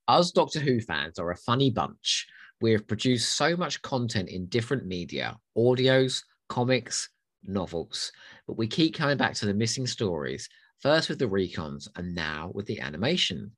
Us 0.09 0.33
Doctor 0.33 0.61
Who 0.61 0.81
fans 0.81 1.19
are 1.19 1.31
a 1.31 1.37
funny 1.37 1.71
bunch. 1.71 2.27
We 2.61 2.73
have 2.73 2.89
produced 2.89 3.37
so 3.37 3.57
much 3.57 3.81
content 3.83 4.29
in 4.29 4.47
different 4.47 4.87
media, 4.87 5.37
audios, 5.57 6.23
comics, 6.49 7.09
novels, 7.45 8.11
but 8.47 8.59
we 8.59 8.67
keep 8.67 8.95
coming 8.95 9.17
back 9.17 9.35
to 9.35 9.47
the 9.47 9.55
missing 9.55 9.87
stories, 9.87 10.49
first 10.81 11.09
with 11.09 11.19
the 11.19 11.27
recons 11.29 11.89
and 11.97 12.15
now 12.15 12.51
with 12.55 12.67
the 12.67 12.81
animation. 12.81 13.53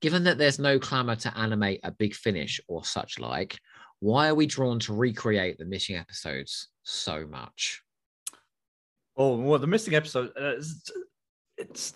Given 0.00 0.24
that 0.24 0.38
there's 0.38 0.58
no 0.58 0.78
clamour 0.78 1.16
to 1.16 1.36
animate 1.36 1.80
a 1.82 1.90
big 1.90 2.14
finish 2.14 2.60
or 2.68 2.84
such 2.84 3.18
like, 3.18 3.58
why 4.00 4.28
are 4.28 4.34
we 4.34 4.46
drawn 4.46 4.78
to 4.80 4.94
recreate 4.94 5.58
the 5.58 5.64
missing 5.64 5.96
episodes 5.96 6.68
so 6.84 7.26
much? 7.26 7.82
Oh, 9.16 9.36
well, 9.36 9.58
the 9.58 9.66
missing 9.66 9.94
episode. 9.94 10.30
Uh, 10.40 10.54
it's, 10.56 10.90
it's 11.56 11.94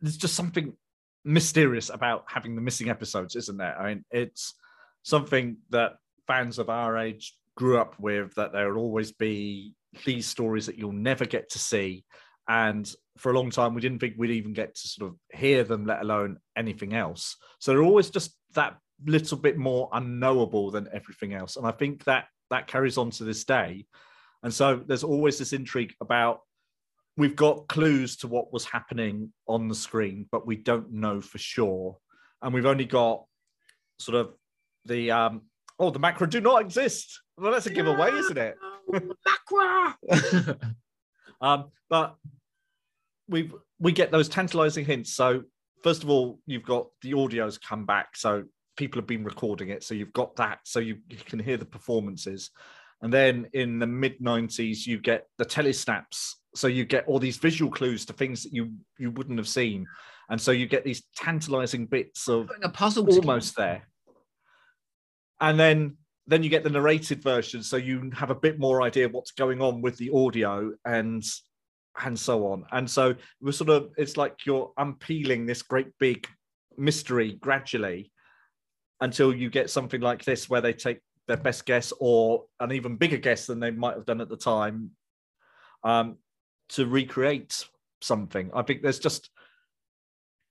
there's 0.00 0.16
just 0.16 0.34
something 0.34 0.76
mysterious 1.24 1.90
about 1.90 2.24
having 2.28 2.54
the 2.54 2.62
missing 2.62 2.88
episodes, 2.88 3.34
isn't 3.34 3.56
there? 3.56 3.76
I 3.76 3.88
mean, 3.88 4.04
it's 4.10 4.54
something 5.02 5.56
that 5.70 5.94
fans 6.28 6.58
of 6.58 6.70
our 6.70 6.96
age 6.98 7.36
grew 7.56 7.78
up 7.78 7.98
with. 7.98 8.34
That 8.36 8.52
there 8.52 8.72
will 8.72 8.82
always 8.82 9.10
be 9.10 9.74
these 10.04 10.26
stories 10.26 10.66
that 10.66 10.78
you'll 10.78 10.92
never 10.92 11.24
get 11.24 11.50
to 11.50 11.58
see, 11.58 12.04
and 12.48 12.92
for 13.16 13.30
a 13.30 13.34
long 13.34 13.50
time 13.50 13.74
we 13.74 13.80
didn't 13.80 14.00
think 14.00 14.14
we'd 14.16 14.30
even 14.30 14.52
get 14.52 14.74
to 14.74 14.88
sort 14.88 15.10
of 15.10 15.16
hear 15.38 15.64
them, 15.64 15.86
let 15.86 16.00
alone 16.00 16.38
anything 16.56 16.94
else. 16.94 17.36
So 17.58 17.72
they're 17.72 17.82
always 17.82 18.10
just 18.10 18.36
that 18.54 18.76
little 19.06 19.38
bit 19.38 19.56
more 19.56 19.88
unknowable 19.92 20.70
than 20.70 20.88
everything 20.92 21.34
else, 21.34 21.56
and 21.56 21.66
I 21.66 21.72
think 21.72 22.04
that 22.04 22.26
that 22.50 22.66
carries 22.66 22.98
on 22.98 23.10
to 23.10 23.24
this 23.24 23.44
day. 23.44 23.86
And 24.42 24.52
so 24.52 24.82
there's 24.86 25.04
always 25.04 25.38
this 25.38 25.54
intrigue 25.54 25.94
about 26.00 26.40
we've 27.16 27.36
got 27.36 27.68
clues 27.68 28.16
to 28.18 28.28
what 28.28 28.52
was 28.52 28.64
happening 28.64 29.32
on 29.46 29.68
the 29.68 29.74
screen, 29.74 30.26
but 30.30 30.46
we 30.46 30.56
don't 30.56 30.92
know 30.92 31.20
for 31.20 31.38
sure. 31.38 31.96
And 32.42 32.52
we've 32.52 32.66
only 32.66 32.84
got 32.84 33.24
sort 33.98 34.16
of 34.16 34.34
the 34.84 35.10
um 35.10 35.42
oh 35.78 35.90
the 35.90 36.00
Macra 36.00 36.28
do 36.28 36.40
not 36.40 36.60
exist. 36.60 37.20
Well, 37.38 37.52
that's 37.52 37.66
a 37.66 37.70
giveaway, 37.70 38.10
isn't 38.10 38.38
it? 38.38 38.56
Macra! 38.92 40.74
Um, 41.44 41.66
but 41.90 42.16
we 43.28 43.50
we 43.78 43.92
get 43.92 44.10
those 44.10 44.30
tantalizing 44.30 44.86
hints. 44.86 45.14
So 45.14 45.42
first 45.82 46.02
of 46.02 46.08
all, 46.08 46.40
you've 46.46 46.64
got 46.64 46.86
the 47.02 47.12
audios 47.12 47.60
come 47.60 47.84
back, 47.84 48.16
so 48.16 48.44
people 48.78 48.98
have 48.98 49.06
been 49.06 49.24
recording 49.24 49.68
it, 49.68 49.84
so 49.84 49.94
you've 49.94 50.12
got 50.14 50.34
that, 50.36 50.60
so 50.64 50.80
you, 50.80 50.96
you 51.08 51.18
can 51.18 51.38
hear 51.38 51.58
the 51.58 51.66
performances. 51.66 52.50
And 53.02 53.12
then 53.12 53.46
in 53.52 53.78
the 53.78 53.86
mid 53.86 54.18
'90s, 54.20 54.86
you 54.86 54.98
get 54.98 55.26
the 55.36 55.44
telesnaps, 55.44 56.32
so 56.54 56.66
you 56.66 56.86
get 56.86 57.06
all 57.06 57.18
these 57.18 57.36
visual 57.36 57.70
clues 57.70 58.06
to 58.06 58.14
things 58.14 58.42
that 58.42 58.54
you 58.54 58.72
you 58.98 59.10
wouldn't 59.10 59.38
have 59.38 59.48
seen, 59.48 59.86
and 60.30 60.40
so 60.40 60.50
you 60.50 60.66
get 60.66 60.82
these 60.82 61.02
tantalizing 61.14 61.84
bits 61.84 62.26
of 62.26 62.48
a 62.62 62.70
puzzle 62.70 63.04
together. 63.04 63.20
almost 63.20 63.54
there. 63.54 63.86
And 65.42 65.60
then 65.60 65.98
then 66.26 66.42
you 66.42 66.48
get 66.48 66.64
the 66.64 66.70
narrated 66.70 67.22
version, 67.22 67.62
so 67.62 67.76
you 67.76 68.10
have 68.14 68.30
a 68.30 68.34
bit 68.34 68.58
more 68.58 68.82
idea 68.82 69.08
what's 69.08 69.32
going 69.32 69.60
on 69.60 69.82
with 69.82 69.96
the 69.96 70.10
audio 70.10 70.72
and 70.84 71.24
and 72.02 72.18
so 72.18 72.48
on. 72.48 72.64
And 72.72 72.90
so 72.90 73.14
we're 73.40 73.52
sort 73.52 73.70
of 73.70 73.90
it's 73.96 74.16
like 74.16 74.46
you're 74.46 74.72
unpeeling 74.78 75.46
this 75.46 75.62
great 75.62 75.88
big 75.98 76.26
mystery 76.76 77.34
gradually 77.40 78.10
until 79.00 79.34
you 79.34 79.50
get 79.50 79.70
something 79.70 80.00
like 80.00 80.24
this 80.24 80.48
where 80.48 80.60
they 80.60 80.72
take 80.72 81.00
their 81.28 81.36
best 81.36 81.66
guess 81.66 81.92
or 82.00 82.44
an 82.60 82.72
even 82.72 82.96
bigger 82.96 83.16
guess 83.16 83.46
than 83.46 83.60
they 83.60 83.70
might 83.70 83.94
have 83.94 84.06
done 84.06 84.20
at 84.20 84.28
the 84.28 84.36
time 84.36 84.90
um, 85.82 86.16
to 86.70 86.86
recreate 86.86 87.66
something. 88.00 88.50
I 88.54 88.62
think 88.62 88.82
there's 88.82 88.98
just 88.98 89.30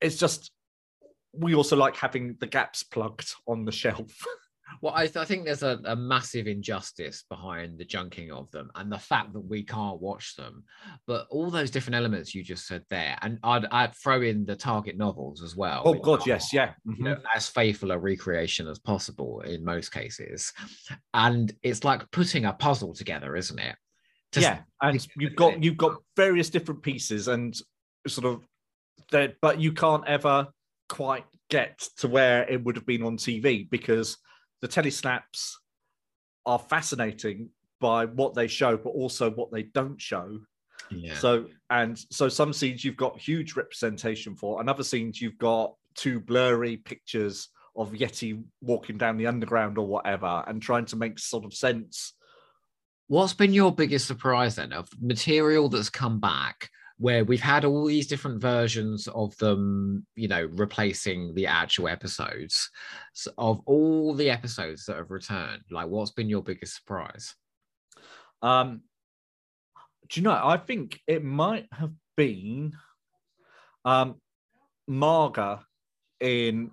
it's 0.02 0.18
just 0.18 0.52
we 1.34 1.56
also 1.56 1.76
like 1.76 1.96
having 1.96 2.36
the 2.40 2.48
gaps 2.48 2.84
plugged 2.84 3.34
on 3.48 3.66
the 3.66 3.72
shelf. 3.72 4.12
Well, 4.82 4.94
I, 4.96 5.08
th- 5.08 5.18
I 5.18 5.26
think 5.26 5.46
there's 5.46 5.64
a, 5.64 5.80
a 5.86 5.96
massive 5.96 6.48
injustice 6.48 7.24
behind 7.30 7.78
the 7.78 7.86
junking 7.86 8.32
of 8.32 8.50
them 8.52 8.72
and 8.76 8.92
the 8.92 8.98
fact 8.98 9.34
that 9.34 9.42
we 9.42 9.64
can't 9.64 10.02
watch 10.02 10.36
them. 10.36 10.64
But 11.08 11.28
all 11.30 11.50
those 11.50 11.72
different 11.72 11.96
elements 11.96 12.34
you 12.34 12.44
just 12.44 12.68
said 12.68 12.84
there, 12.90 13.18
and 13.22 13.40
I'd, 13.44 13.66
I'd 13.66 13.96
throw 13.96 14.22
in 14.22 14.46
the 14.46 14.56
Target 14.56 14.98
novels 14.98 15.42
as 15.42 15.56
well. 15.56 15.84
oh 15.86 15.94
God, 15.94 16.22
are, 16.22 16.30
yes, 16.30 16.54
yeah. 16.54 16.74
you 16.86 16.94
mm-hmm. 16.94 17.04
know, 17.04 17.18
as 17.36 17.48
faithful 17.48 17.92
a 17.92 17.98
recreation 17.98 18.68
as 18.68 18.80
possible 18.80 19.42
in 19.42 19.64
most 19.64 19.92
cases. 19.92 20.54
And 21.14 21.54
it's 21.64 21.84
like 21.84 22.10
putting 22.12 22.46
a 22.46 22.54
puzzle 22.54 22.94
together, 22.94 23.36
isn't 23.36 23.60
it? 23.60 23.76
Just- 24.32 24.48
yeah, 24.48 24.60
and 24.82 25.08
you've 25.18 25.36
got 25.36 25.64
you've 25.64 25.78
got 25.78 25.98
various 26.16 26.50
different 26.50 26.82
pieces 26.82 27.28
and 27.28 27.56
sort 28.08 28.26
of 28.26 28.42
that, 29.12 29.36
but 29.42 29.60
you 29.60 29.72
can't 29.72 30.04
ever 30.08 30.48
quite 30.90 31.26
get 31.50 31.88
to 31.98 32.08
where 32.08 32.44
it 32.50 32.64
would 32.64 32.76
have 32.76 32.86
been 32.86 33.04
on 33.04 33.18
TV 33.18 33.70
because 33.70 34.18
the 34.64 34.70
telesnaps 34.70 35.56
are 36.46 36.58
fascinating 36.58 37.50
by 37.82 38.06
what 38.06 38.34
they 38.34 38.48
show, 38.48 38.78
but 38.78 38.92
also 38.92 39.30
what 39.30 39.52
they 39.52 39.64
don't 39.64 40.00
show. 40.00 40.40
Yeah. 40.90 41.16
So 41.16 41.48
and 41.70 42.00
so 42.10 42.30
some 42.30 42.54
scenes 42.54 42.86
you've 42.86 42.96
got 42.96 43.20
huge 43.20 43.58
representation 43.58 44.38
for, 44.38 44.62
and 44.62 44.70
other 44.70 44.86
scenes 44.86 45.22
you've 45.22 45.38
got 45.38 45.76
two 45.96 46.22
blurry 46.22 46.78
pictures 46.78 47.50
of 47.76 47.92
Yeti 47.92 48.42
walking 48.62 48.98
down 48.98 49.18
the 49.18 49.28
underground 49.28 49.78
or 49.78 49.86
whatever, 49.86 50.46
and 50.48 50.62
trying 50.62 50.86
to 50.86 50.96
make 50.96 51.20
sort 51.20 51.44
of 51.44 51.54
sense. 51.54 52.14
What's 53.08 53.34
been 53.34 53.54
your 53.54 53.76
biggest 53.76 54.08
surprise 54.08 54.56
then 54.56 54.72
of 54.72 54.88
material 55.02 55.68
that's 55.68 55.90
come 55.90 56.22
back 56.22 56.70
where 56.98 57.26
we've 57.26 57.42
had 57.42 57.66
all 57.66 57.86
these 57.86 58.08
different 58.08 58.40
versions 58.42 59.08
of 59.08 59.36
them, 59.38 60.06
you 60.16 60.28
know, 60.28 60.48
replacing 60.54 61.34
the 61.34 61.48
actual 61.48 61.88
episodes 61.88 62.70
So 63.14 63.32
of 63.38 63.62
all 63.66 64.14
the 64.14 64.30
episodes 64.30 64.86
that 64.86 64.98
have 64.98 65.12
returned? 65.12 65.64
Like, 65.72 65.88
what's 65.88 66.12
been 66.12 66.30
your 66.30 66.44
biggest 66.44 66.76
surprise? 66.76 67.36
Um, 68.42 68.82
do 70.10 70.20
you 70.20 70.24
know? 70.24 70.40
I 70.44 70.58
think 70.58 71.00
it 71.08 71.24
might 71.24 71.68
have 71.72 71.94
been 72.16 72.74
um, 73.86 74.16
Maaga 74.90 75.62
in 76.20 76.72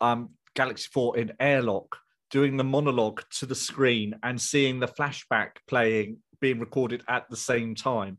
um, 0.00 0.30
Galaxy 0.54 0.88
Four 0.92 1.18
in 1.18 1.32
Airlock 1.40 1.96
doing 2.30 2.56
the 2.56 2.64
monologue 2.64 3.22
to 3.30 3.46
the 3.46 3.54
screen 3.54 4.14
and 4.22 4.40
seeing 4.40 4.78
the 4.78 4.86
flashback 4.86 5.56
playing 5.66 6.18
being 6.40 6.60
recorded 6.60 7.02
at 7.08 7.28
the 7.28 7.36
same 7.36 7.74
time, 7.74 8.18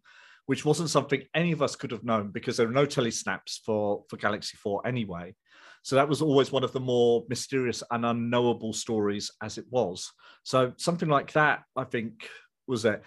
which 0.51 0.65
wasn't 0.65 0.89
something 0.89 1.24
any 1.34 1.53
of 1.53 1.62
us 1.62 1.77
could 1.77 1.91
have 1.91 2.03
known 2.03 2.29
because 2.29 2.58
there 2.58 2.67
are 2.67 2.72
no 2.74 2.86
telesnaps 2.86 3.60
for 3.65 4.03
for 4.10 4.17
Galaxy 4.17 4.58
Four 4.58 4.86
anyway. 4.86 5.34
So 5.81 5.96
that 5.96 6.10
was 6.10 6.22
always 6.22 6.51
one 6.51 6.65
of 6.65 6.74
the 6.74 6.79
more 6.81 7.24
mysterious 7.29 7.81
and 7.89 8.05
unknowable 8.05 8.74
stories 8.74 9.31
as 9.41 9.58
it 9.58 9.63
was. 9.70 10.12
So 10.43 10.74
something 10.75 11.08
like 11.08 11.31
that, 11.31 11.63
I 11.77 11.86
think, 11.86 12.27
was 12.67 12.84
it. 12.84 13.01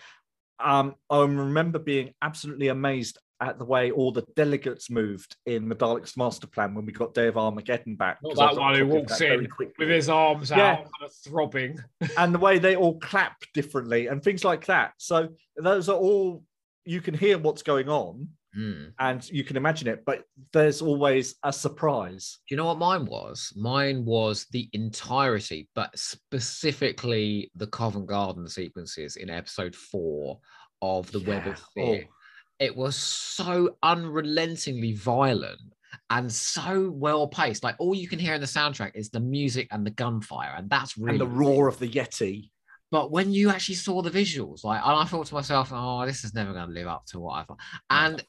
Um, 0.58 0.94
I 1.10 1.18
remember 1.20 1.78
being 1.78 2.14
absolutely 2.22 2.68
amazed 2.68 3.18
at 3.42 3.58
the 3.58 3.66
way 3.66 3.90
all 3.90 4.10
the 4.10 4.24
delegates 4.36 4.88
moved 4.88 5.36
in 5.44 5.68
the 5.68 5.74
Daleks 5.76 6.16
master 6.16 6.46
plan 6.46 6.74
when 6.74 6.86
we 6.86 6.92
got 6.92 7.12
Day 7.12 7.26
of 7.26 7.36
Armageddon 7.36 7.94
back. 7.94 8.20
Not 8.22 8.36
that 8.36 8.58
one 8.58 8.74
who 8.74 8.86
walks 8.86 9.20
in 9.20 9.46
with 9.78 9.90
his 9.90 10.08
arms 10.08 10.48
Yeah. 10.48 10.70
out, 10.72 10.78
kind 10.78 11.04
of 11.04 11.12
throbbing. 11.12 11.78
and 12.16 12.34
the 12.34 12.38
way 12.38 12.58
they 12.58 12.74
all 12.74 12.98
clap 13.00 13.36
differently 13.52 14.06
and 14.06 14.22
things 14.24 14.44
like 14.44 14.64
that. 14.64 14.94
So 14.96 15.28
those 15.58 15.90
are 15.90 15.98
all 15.98 16.42
you 16.84 17.00
can 17.00 17.14
hear 17.14 17.38
what's 17.38 17.62
going 17.62 17.88
on, 17.88 18.28
Mm. 18.56 18.92
and 19.00 19.28
you 19.30 19.42
can 19.42 19.56
imagine 19.56 19.88
it, 19.88 20.04
but 20.06 20.22
there's 20.52 20.80
always 20.80 21.34
a 21.42 21.52
surprise. 21.52 22.38
Do 22.48 22.54
you 22.54 22.56
know 22.56 22.66
what 22.66 22.78
mine 22.78 23.04
was? 23.04 23.52
Mine 23.56 24.04
was 24.04 24.46
the 24.52 24.68
entirety, 24.72 25.68
but 25.74 25.90
specifically 25.98 27.50
the 27.56 27.66
Covent 27.66 28.06
Garden 28.06 28.48
sequences 28.48 29.16
in 29.16 29.28
episode 29.30 29.74
four 29.74 30.38
of 30.82 31.10
The 31.10 31.20
Web 31.20 31.46
of 31.46 31.58
Yeah. 31.74 31.84
Fear. 31.84 32.04
Oh. 32.08 32.14
It 32.60 32.76
was 32.76 32.94
so 32.94 33.76
unrelentingly 33.82 34.92
violent 34.94 35.60
and 36.10 36.30
so 36.32 36.90
well 36.90 37.26
paced. 37.26 37.64
Like 37.64 37.74
all 37.80 37.94
you 37.94 38.06
can 38.06 38.18
hear 38.20 38.34
in 38.34 38.40
the 38.40 38.46
soundtrack 38.46 38.92
is 38.94 39.10
the 39.10 39.18
music 39.20 39.66
and 39.72 39.84
the 39.84 39.90
gunfire, 39.90 40.54
and 40.56 40.70
that's 40.70 40.96
really 40.96 41.12
and 41.12 41.20
the 41.20 41.26
roar 41.26 41.66
of 41.66 41.78
the 41.80 41.88
Yeti. 41.88 42.50
But 42.94 43.10
when 43.10 43.32
you 43.32 43.50
actually 43.50 43.74
saw 43.74 44.02
the 44.02 44.10
visuals, 44.12 44.62
like, 44.62 44.80
and 44.80 44.92
I 44.92 45.04
thought 45.04 45.26
to 45.26 45.34
myself, 45.34 45.70
oh, 45.72 46.06
this 46.06 46.22
is 46.22 46.32
never 46.32 46.52
going 46.52 46.68
to 46.68 46.72
live 46.72 46.86
up 46.86 47.04
to 47.06 47.18
what 47.18 47.32
I 47.32 47.42
thought. 47.42 47.58
And 47.90 48.24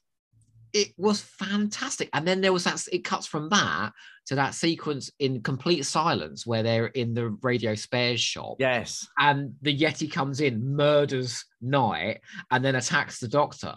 it 0.74 0.88
was 0.98 1.22
fantastic. 1.22 2.10
And 2.14 2.28
then 2.28 2.42
there 2.42 2.52
was 2.52 2.64
that, 2.64 2.84
it 2.92 3.04
cuts 3.04 3.28
from 3.28 3.48
that 3.50 3.92
to 4.26 4.34
that 4.34 4.56
sequence 4.56 5.12
in 5.20 5.44
complete 5.44 5.86
silence 5.86 6.48
where 6.48 6.64
they're 6.64 6.88
in 6.88 7.14
the 7.14 7.30
radio 7.44 7.76
spares 7.76 8.20
shop 8.20 8.56
Yes. 8.58 9.08
and 9.20 9.54
the 9.62 9.78
Yeti 9.78 10.12
comes 10.12 10.42
in, 10.42 10.76
murders 10.76 11.46
Knight, 11.62 12.22
and 12.50 12.66
then 12.66 12.74
attacks 12.74 13.20
the 13.20 13.28
doctor. 13.28 13.76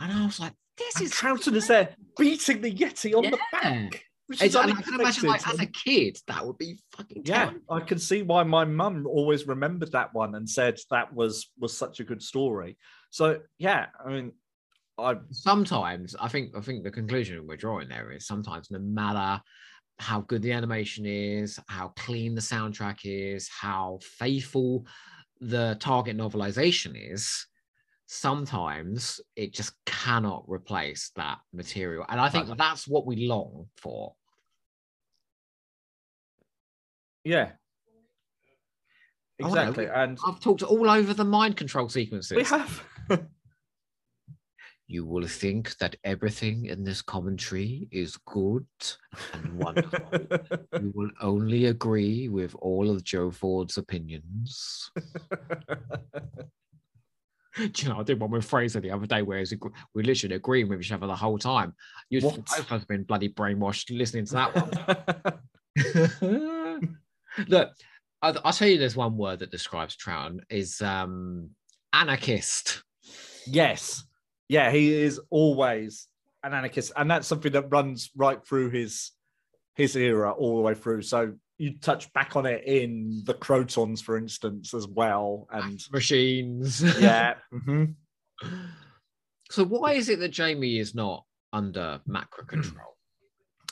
And 0.00 0.12
I 0.12 0.24
was 0.24 0.40
like, 0.40 0.54
this 0.78 0.96
And 0.96 1.04
is. 1.04 1.12
Troughton 1.12 1.56
is 1.56 1.66
there 1.66 1.90
beating 2.16 2.62
the 2.62 2.72
Yeti 2.72 3.14
on 3.14 3.30
the 3.30 3.38
back. 3.52 4.06
Is 4.40 4.54
and 4.56 4.72
I 4.72 4.82
can 4.82 5.00
imagine, 5.00 5.28
like, 5.28 5.46
as 5.48 5.60
a 5.60 5.66
kid, 5.66 6.18
that 6.26 6.46
would 6.46 6.58
be 6.58 6.78
fucking 6.96 7.22
yeah. 7.24 7.50
I 7.70 7.80
can 7.80 7.98
see 7.98 8.22
why 8.22 8.42
my 8.42 8.64
mum 8.64 9.06
always 9.06 9.46
remembered 9.46 9.92
that 9.92 10.14
one 10.14 10.34
and 10.34 10.48
said 10.48 10.78
that 10.90 11.12
was 11.12 11.50
was 11.58 11.76
such 11.76 12.00
a 12.00 12.04
good 12.04 12.22
story. 12.22 12.76
So 13.10 13.40
yeah, 13.58 13.86
I 14.04 14.08
mean, 14.10 14.32
I 14.98 15.16
sometimes 15.30 16.14
I 16.18 16.28
think 16.28 16.56
I 16.56 16.60
think 16.60 16.84
the 16.84 16.90
conclusion 16.90 17.46
we're 17.46 17.56
drawing 17.56 17.88
there 17.88 18.10
is 18.12 18.26
sometimes 18.26 18.70
no 18.70 18.78
matter 18.78 19.42
how 19.98 20.20
good 20.22 20.42
the 20.42 20.52
animation 20.52 21.06
is, 21.06 21.58
how 21.68 21.88
clean 21.96 22.34
the 22.34 22.40
soundtrack 22.40 23.00
is, 23.04 23.48
how 23.48 23.98
faithful 24.02 24.86
the 25.40 25.76
target 25.80 26.16
novelization 26.16 26.92
is, 26.94 27.46
sometimes 28.06 29.20
it 29.36 29.52
just 29.52 29.72
cannot 29.86 30.44
replace 30.46 31.10
that 31.16 31.38
material. 31.52 32.04
And 32.08 32.20
I 32.20 32.28
think 32.28 32.48
No. 32.48 32.54
that's 32.54 32.86
what 32.86 33.06
we 33.06 33.26
long 33.26 33.68
for. 33.76 34.14
Yeah. 37.24 37.52
Oh, 39.42 39.48
no, 39.48 39.48
Exactly. 39.48 39.86
and 39.86 40.18
I've 40.26 40.40
talked 40.40 40.62
all 40.62 40.88
over 40.88 41.14
the 41.14 41.24
mind 41.24 41.56
control 41.56 41.88
sequences. 41.88 42.36
we 42.36 42.44
have 42.44 42.84
you 44.86 45.04
will 45.06 45.26
think 45.26 45.76
that 45.78 45.96
everything 46.04 46.66
in 46.66 46.84
this 46.84 47.00
commentary 47.02 47.88
is 47.90 48.16
good 48.26 48.66
and 49.32 49.58
wonderful. 49.58 49.98
you 50.80 50.92
will 50.94 51.10
only 51.20 51.66
agree 51.66 52.28
with 52.28 52.54
all 52.60 52.90
of 52.90 53.02
Joe 53.02 53.30
Ford's 53.30 53.78
opinions. 53.78 54.90
Do 57.56 57.70
you 57.76 57.88
know, 57.88 58.00
I 58.00 58.02
did 58.02 58.20
one 58.20 58.30
with 58.30 58.44
Fraser 58.44 58.80
the 58.80 58.90
other 58.90 59.06
day 59.06 59.22
where 59.22 59.42
we're 59.94 60.04
literally 60.04 60.36
agreeing 60.36 60.68
with 60.68 60.80
each 60.80 60.92
other 60.92 61.06
the 61.06 61.16
whole 61.16 61.38
time. 61.38 61.74
What? 62.10 62.36
both 62.36 62.38
of 62.38 62.44
us 62.60 62.68
have 62.68 62.88
been 62.88 63.04
bloody 63.04 63.28
brainwashed 63.28 63.96
listening 63.96 64.26
to 64.26 64.32
that 64.34 64.54
one. 64.54 64.70
Look, 67.48 67.70
I'll, 68.20 68.38
I'll 68.44 68.52
tell 68.52 68.68
you 68.68 68.78
there's 68.78 68.96
one 68.96 69.16
word 69.16 69.40
that 69.40 69.50
describes 69.50 69.96
Trown 69.96 70.40
is 70.50 70.80
um, 70.82 71.50
anarchist. 71.92 72.82
yes. 73.46 74.04
Yeah, 74.48 74.70
he 74.70 74.92
is 74.92 75.18
always 75.30 76.08
an 76.42 76.52
anarchist, 76.52 76.92
and 76.96 77.10
that's 77.10 77.26
something 77.26 77.52
that 77.52 77.70
runs 77.72 78.10
right 78.16 78.44
through 78.46 78.70
his 78.70 79.12
his 79.74 79.96
era 79.96 80.30
all 80.32 80.56
the 80.56 80.62
way 80.62 80.74
through. 80.74 81.00
So 81.02 81.32
you 81.56 81.78
touch 81.78 82.12
back 82.12 82.36
on 82.36 82.44
it 82.44 82.62
in 82.66 83.22
the 83.24 83.32
Krotons, 83.32 84.02
for 84.02 84.18
instance, 84.18 84.74
as 84.74 84.86
well. 84.86 85.46
And 85.50 85.80
Machines. 85.90 86.82
yeah. 87.00 87.34
mhm. 87.54 87.94
So 89.50 89.64
why 89.64 89.92
is 89.92 90.08
it 90.08 90.18
that 90.18 90.28
Jamie 90.30 90.78
is 90.78 90.94
not 90.94 91.24
under 91.52 92.00
Macra 92.08 92.46
control? 92.46 92.88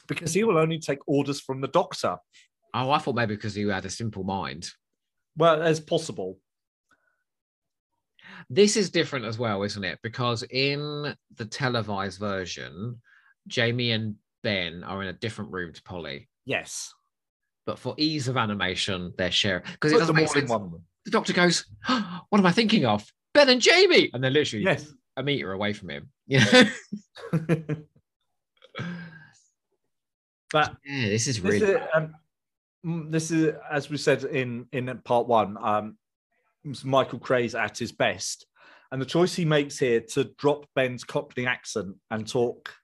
Because 0.09 0.35
he 0.35 0.43
will 0.43 0.59
only 0.59 0.81
take 0.81 0.99
orders 1.07 1.41
from 1.41 1.61
the 1.61 1.69
doctor. 1.69 2.17
Oh, 2.75 2.91
I 2.91 2.99
thought 2.99 3.15
maybe 3.15 3.35
because 3.35 3.55
he 3.55 3.67
had 3.67 3.85
a 3.85 3.91
simple 3.91 4.25
mind. 4.25 4.71
Well, 5.37 5.63
as 5.63 5.81
possible. 5.81 6.39
This 8.49 8.77
is 8.77 8.91
different 8.91 9.25
as 9.27 9.39
well, 9.39 9.63
isn't 9.63 9.85
it? 9.85 9.99
Because 10.03 10.43
in 10.51 11.15
the 11.37 11.45
televised 11.45 12.19
version, 12.19 13.01
Jamie 13.47 13.93
and 13.93 14.17
Ben 14.43 14.83
are 14.85 15.03
in 15.03 15.09
a 15.09 15.13
different 15.13 15.53
room 15.53 15.73
to 15.73 15.83
Polly. 15.83 16.29
Yes. 16.45 16.93
But 17.67 17.79
for 17.79 17.95
ease 17.99 18.29
of 18.29 18.37
animation, 18.37 19.13
they're 19.17 19.31
sharing 19.31 19.63
because 19.73 19.93
it 19.93 19.99
doesn't 19.99 20.17
make 20.17 20.29
sense. 20.29 20.51
one. 20.51 20.73
The 21.05 21.11
doctor 21.11 21.33
goes, 21.33 21.67
"What 21.87 22.39
am 22.39 22.47
I 22.47 22.53
thinking 22.53 22.87
of? 22.87 23.07
Ben 23.33 23.49
and 23.49 23.61
Jamie," 23.61 24.11
and 24.13 24.23
they're 24.25 24.31
literally 24.31 24.65
Yes. 24.65 24.93
a 25.17 25.23
meter 25.23 25.53
away 25.53 25.73
from 25.73 25.91
him. 25.91 26.11
Yeah, 26.27 26.45
but 27.33 27.79
yeah, 30.85 31.09
this 31.09 31.29
is 31.29 31.41
this 31.41 31.43
really 31.61 31.75
is, 31.75 31.81
um, 31.95 32.15
this 32.83 33.31
is 33.31 33.55
as 33.71 33.91
we 33.91 33.97
said 33.97 34.25
in 34.25 34.67
in 34.73 35.01
part 35.05 35.27
one 35.27 35.57
um 35.63 35.97
Michael 36.85 37.19
Craze 37.19 37.55
at 37.55 37.79
his 37.79 37.93
best. 37.93 38.47
And 38.93 39.01
the 39.01 39.07
choice 39.07 39.35
he 39.35 39.45
makes 39.45 39.79
here 39.79 40.01
to 40.13 40.25
drop 40.37 40.67
ben's 40.75 41.05
cockney 41.05 41.47
accent 41.47 41.97
and 42.11 42.27
talk 42.27 42.75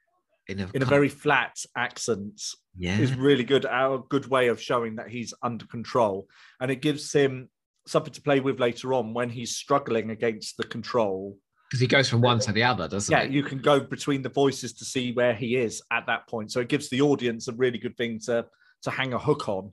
in 0.49 0.61
a, 0.61 0.71
in 0.73 0.83
a 0.83 0.87
very 0.87 1.09
flat 1.09 1.59
accent 1.77 2.41
yeah. 2.77 2.97
is 2.99 3.15
really 3.15 3.43
good 3.43 3.65
a 3.65 3.99
good 4.09 4.27
way 4.29 4.47
of 4.49 4.61
showing 4.61 4.97
that 4.97 5.09
he's 5.09 5.35
under 5.43 5.67
control. 5.67 6.29
And 6.61 6.71
it 6.71 6.81
gives 6.81 7.13
him 7.13 7.49
something 7.87 8.13
to 8.13 8.23
play 8.23 8.41
with 8.41 8.61
later 8.61 8.95
on 8.95 9.15
when 9.15 9.29
he's 9.29 9.57
struggling 9.57 10.11
against 10.11 10.57
the 10.57 10.65
control. 10.65 11.37
Because 11.69 11.81
he 11.81 11.89
goes 11.89 12.09
from 12.09 12.21
one 12.21 12.39
to 12.41 12.53
the 12.53 12.63
other, 12.63 12.87
doesn't 12.87 13.13
yeah 13.13 13.25
he? 13.25 13.29
Yeah, 13.29 13.35
you 13.35 13.43
can 13.43 13.59
go 13.59 13.81
between 13.81 14.23
the 14.23 14.29
voices 14.29 14.73
to 14.75 14.85
see 14.85 15.13
where 15.13 15.35
he 15.35 15.57
is 15.57 15.83
at 15.91 16.07
that 16.07 16.29
point. 16.29 16.53
So 16.53 16.61
it 16.61 16.69
gives 16.69 16.89
the 16.89 17.01
audience 17.01 17.49
a 17.49 17.53
really 17.53 17.79
good 17.79 17.97
thing 17.97 18.21
to 18.27 18.47
to 18.83 18.91
hang 18.91 19.13
a 19.13 19.19
hook 19.19 19.49
on 19.49 19.73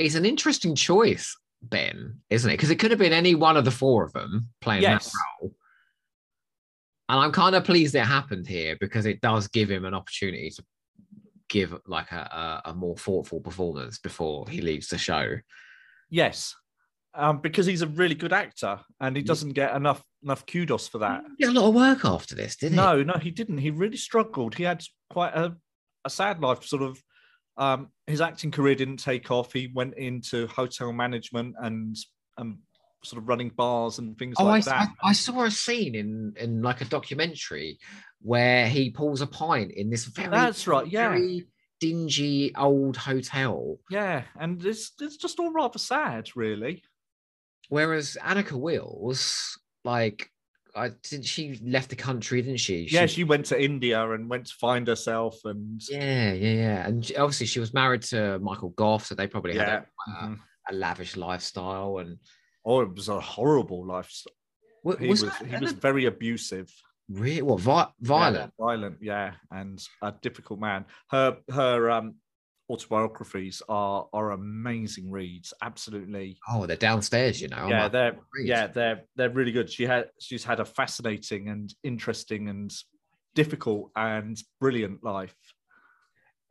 It's 0.00 0.14
an 0.14 0.24
interesting 0.24 0.74
choice, 0.74 1.36
Ben, 1.62 2.20
isn't 2.30 2.50
it? 2.50 2.54
Because 2.54 2.70
it 2.70 2.76
could 2.76 2.90
have 2.90 2.98
been 2.98 3.12
any 3.12 3.34
one 3.34 3.56
of 3.56 3.64
the 3.64 3.70
four 3.70 4.04
of 4.04 4.12
them 4.12 4.48
playing 4.60 4.82
Yes. 4.82 5.12
that 5.12 5.18
role. 5.42 5.54
And 7.08 7.20
I'm 7.20 7.32
kind 7.32 7.54
of 7.54 7.64
pleased 7.64 7.94
it 7.94 8.00
happened 8.06 8.46
here 8.46 8.76
because 8.80 9.04
it 9.04 9.20
does 9.20 9.48
give 9.48 9.70
him 9.70 9.84
an 9.84 9.94
opportunity 9.94 10.50
to 10.50 10.64
give 11.48 11.74
like 11.86 12.12
a, 12.12 12.60
a, 12.64 12.70
a 12.70 12.74
more 12.74 12.96
thoughtful 12.96 13.40
performance 13.40 13.98
before 13.98 14.48
he 14.48 14.60
leaves 14.60 14.88
the 14.88 14.96
show. 14.98 15.36
Yes, 16.08 16.54
um, 17.14 17.40
because 17.40 17.66
he's 17.66 17.82
a 17.82 17.88
really 17.88 18.14
good 18.14 18.32
actor 18.32 18.78
and 19.00 19.16
he 19.16 19.22
doesn't 19.22 19.54
get 19.54 19.74
enough 19.74 20.02
enough 20.22 20.46
kudos 20.46 20.86
for 20.86 20.98
that. 20.98 21.24
He 21.38 21.44
did 21.46 21.56
a 21.56 21.60
lot 21.60 21.68
of 21.68 21.74
work 21.74 22.04
after 22.04 22.34
this, 22.36 22.56
didn't 22.56 22.76
No, 22.76 23.02
no, 23.02 23.14
he 23.14 23.30
didn't. 23.32 23.58
He 23.58 23.70
really 23.70 23.96
struggled. 23.96 24.54
He 24.54 24.62
had 24.62 24.84
quite 25.10 25.34
a, 25.34 25.56
a 26.04 26.10
sad 26.10 26.40
life. 26.40 26.64
Sort 26.64 26.82
of, 26.82 27.02
um, 27.60 27.90
his 28.08 28.20
acting 28.20 28.50
career 28.50 28.74
didn't 28.74 28.96
take 28.96 29.30
off. 29.30 29.52
He 29.52 29.70
went 29.72 29.94
into 29.96 30.46
hotel 30.48 30.92
management 30.92 31.54
and 31.60 31.94
and 32.38 32.58
sort 33.04 33.22
of 33.22 33.28
running 33.28 33.50
bars 33.50 33.98
and 33.98 34.18
things 34.18 34.34
Oh, 34.38 34.44
like 34.44 34.66
I, 34.66 34.70
that. 34.70 34.88
I, 35.02 35.10
I 35.10 35.12
saw 35.12 35.44
a 35.44 35.50
scene 35.50 35.94
in 35.94 36.34
in 36.36 36.62
like 36.62 36.80
a 36.80 36.84
documentary 36.86 37.78
where 38.22 38.66
he 38.68 38.90
pulls 38.90 39.20
a 39.22 39.26
pint 39.26 39.72
in 39.72 39.88
this 39.90 40.04
very 40.06 40.28
That's 40.28 40.66
right. 40.66 40.86
Yeah, 40.86 41.08
very 41.10 41.46
dingy 41.80 42.54
old 42.56 42.96
hotel. 42.96 43.78
yeah, 43.90 44.24
and 44.38 44.62
it's 44.64 44.92
it's 45.00 45.16
just 45.16 45.38
all 45.38 45.52
rather 45.52 45.78
sad, 45.78 46.30
really. 46.34 46.82
Whereas 47.68 48.16
Anneke 48.20 48.52
Wills, 48.52 49.58
like, 49.84 50.28
I 50.84 50.90
didn't 51.08 51.26
she 51.26 51.60
left 51.62 51.90
the 51.90 51.96
country, 51.96 52.40
didn't 52.42 52.58
she? 52.60 52.88
Yeah, 52.90 53.06
she 53.06 53.24
went 53.24 53.46
to 53.46 53.62
India 53.70 53.98
and 54.12 54.28
went 54.30 54.46
to 54.46 54.54
find 54.54 54.86
herself, 54.88 55.34
and 55.44 55.80
yeah, 55.88 56.32
yeah, 56.32 56.52
yeah. 56.64 56.86
And 56.86 57.04
she- 57.04 57.16
obviously 57.16 57.46
she 57.46 57.60
was 57.60 57.72
married 57.74 58.02
to 58.12 58.38
Michael 58.40 58.70
Gough, 58.70 59.04
so 59.06 59.14
they 59.14 59.26
probably 59.26 59.56
had 59.56 59.68
yeah. 59.68 59.82
a, 60.06 60.10
a, 60.24 60.28
mhm. 60.28 60.38
a 60.70 60.74
lavish 60.74 61.16
lifestyle. 61.16 61.98
And 61.98 62.18
Oh, 62.64 62.80
it 62.82 62.94
was 62.94 63.08
a 63.08 63.18
horrible 63.20 63.86
lifestyle. 63.86 64.34
wa- 64.84 64.96
He 64.96 65.08
was, 65.08 65.24
was, 65.24 65.32
that- 65.38 65.46
he 65.48 65.56
was 65.56 65.72
very 65.72 66.04
abusive. 66.06 66.68
really 67.08 67.42
what 67.42 67.60
vi- 67.60 67.92
violent. 68.00 68.52
Yeah, 68.58 68.64
violent, 68.66 68.96
yeah, 69.00 69.32
and 69.50 69.82
a 70.02 70.12
difficult 70.22 70.60
man. 70.60 70.84
Her 71.10 71.38
her 71.52 71.90
um 71.90 72.14
autobiographies 72.70 73.62
are 73.68 74.08
are 74.12 74.30
amazing 74.32 75.10
reads. 75.10 75.52
Absolutely, 75.62 76.38
Oh, 76.48 76.66
they're 76.66 76.76
downstairs, 76.76 77.42
you 77.42 77.48
know. 77.48 77.68
Yeah, 77.68 77.82
like, 77.82 77.92
they're 77.92 78.18
yeah 78.44 78.66
they're 78.68 79.02
they're 79.16 79.30
really 79.30 79.52
good. 79.52 79.70
She 79.70 79.84
had 79.84 80.10
she's 80.20 80.44
had 80.44 80.60
a 80.60 80.64
fascinating 80.64 81.48
and 81.48 81.74
interesting 81.82 82.48
and 82.48 82.72
difficult 83.34 83.90
and 83.96 84.40
brilliant 84.60 85.02
life. 85.04 85.36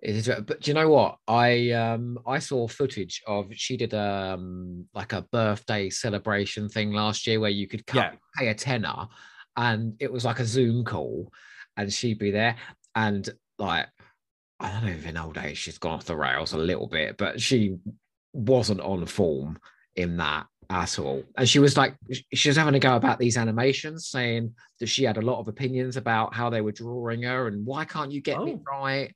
It 0.01 0.15
is, 0.15 0.27
but 0.47 0.61
do 0.61 0.71
you 0.71 0.75
know 0.75 0.89
what? 0.89 1.17
I 1.27 1.71
um 1.71 2.19
I 2.25 2.39
saw 2.39 2.67
footage 2.69 3.21
of 3.27 3.47
she 3.51 3.75
did 3.75 3.93
um 3.93 4.87
like 4.93 5.11
a 5.11 5.23
birthday 5.23 5.89
celebration 5.89 6.69
thing 6.69 6.93
last 6.93 7.27
year 7.27 7.39
where 7.41 7.49
you 7.49 7.67
could 7.67 7.85
cut, 7.85 7.97
Yeah. 7.97 8.15
pay 8.37 8.47
a 8.47 8.55
tenner, 8.55 9.07
and 9.57 9.95
it 9.99 10.11
was 10.11 10.23
like 10.23 10.39
a 10.39 10.45
Zoom 10.45 10.85
call, 10.85 11.33
and 11.75 11.91
she'd 11.91 12.17
be 12.19 12.31
there. 12.31 12.55
And 12.95 13.29
like, 13.57 13.87
I 14.59 14.71
don't 14.71 14.85
know 14.85 14.91
if 14.91 15.05
in 15.05 15.17
old 15.17 15.37
age 15.37 15.57
she's 15.57 15.77
gone 15.77 15.93
off 15.93 16.05
the 16.05 16.15
rails 16.17 16.53
a 16.53 16.57
little 16.57 16.87
bit, 16.87 17.17
but 17.17 17.39
she 17.41 17.77
wasn't 18.33 18.81
on 18.81 19.05
form 19.05 19.57
in 19.95 20.17
that 20.17 20.47
at 20.69 20.99
all. 20.99 21.23
And 21.37 21.47
she 21.47 21.59
was 21.59 21.77
like, 21.77 21.95
she 22.33 22.49
was 22.49 22.57
having 22.57 22.75
a 22.75 22.79
go 22.79 22.95
about 22.95 23.19
these 23.19 23.37
animations, 23.37 24.07
saying 24.07 24.53
that 24.79 24.87
she 24.87 25.03
had 25.03 25.17
a 25.17 25.21
lot 25.21 25.39
of 25.39 25.47
opinions 25.47 25.97
about 25.97 26.33
how 26.35 26.49
they 26.49 26.61
were 26.61 26.71
drawing 26.71 27.23
her 27.23 27.47
and 27.47 27.65
why 27.65 27.85
can't 27.85 28.11
you 28.11 28.21
get 28.21 28.39
me 28.43 28.57
Oh. 28.57 28.63
right? 28.69 29.15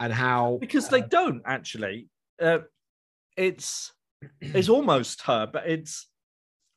And 0.00 0.12
how 0.12 0.58
because 0.60 0.88
they 0.88 1.00
don't 1.00 1.42
actually. 1.46 2.08
Uh, 2.40 2.58
it's 3.36 3.92
it's 4.40 4.68
almost 4.68 5.22
her, 5.22 5.46
but 5.50 5.66
it's 5.66 6.08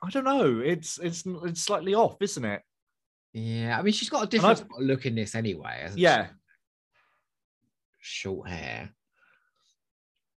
I 0.01 0.09
don't 0.11 0.23
know. 0.23 0.59
It's 0.59 0.97
it's 0.99 1.23
it's 1.43 1.61
slightly 1.61 1.93
off, 1.93 2.17
isn't 2.21 2.45
it? 2.45 2.61
yeah, 3.33 3.77
I 3.77 3.81
mean 3.81 3.93
she's 3.93 4.09
got 4.09 4.23
a 4.23 4.27
different 4.27 4.63
look 4.79 5.05
in 5.05 5.15
this 5.15 5.35
anyway. 5.35 5.79
hasn't 5.81 5.99
she? 5.99 6.03
Yeah. 6.03 6.27
Short 8.07 8.49
hair. 8.49 8.89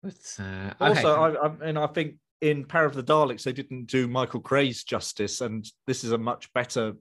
But 0.02 0.36
uh, 0.38 0.72
Also, 0.80 1.14
okay. 1.14 1.38
I, 1.38 1.46
I 1.46 1.68
and 1.68 1.78
I 1.78 1.86
think 1.86 2.16
in 2.40 2.64
Power 2.64 2.86
of 2.86 2.94
the 2.94 3.02
Daleks 3.02 3.42
they 3.42 3.52
didn't 3.52 3.86
do 3.86 4.08
Michael 4.08 4.40
Craze 4.40 4.84
justice, 4.84 5.40
and 5.40 5.66
this 5.86 6.04
is 6.04 6.12
a 6.12 6.18
much 6.18 6.52
better 6.52 6.94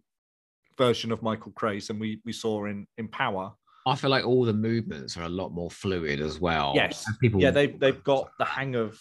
version 0.78 1.12
of 1.12 1.22
Michael 1.22 1.52
Craze 1.54 1.88
than 1.88 2.00
we 2.00 2.22
we 2.26 2.34
saw 2.34 2.66
in 2.66 2.86
in 2.98 3.08
Power. 3.08 3.54
I 3.88 3.96
feel 3.96 4.10
like 4.10 4.26
all 4.26 4.46
the 4.46 4.54
movements 4.54 5.18
are 5.18 5.24
a 5.24 5.30
lot 5.30 5.52
more 5.52 5.72
fluid 5.72 6.20
as 6.20 6.40
well. 6.40 6.74
Yes. 6.76 7.06
And 7.08 7.18
people 7.20 7.42
Yeah, 7.42 7.52
they've 7.52 7.80
they've 7.80 8.04
got 8.04 8.30
the 8.38 8.46
hang 8.46 8.76
of 8.76 9.00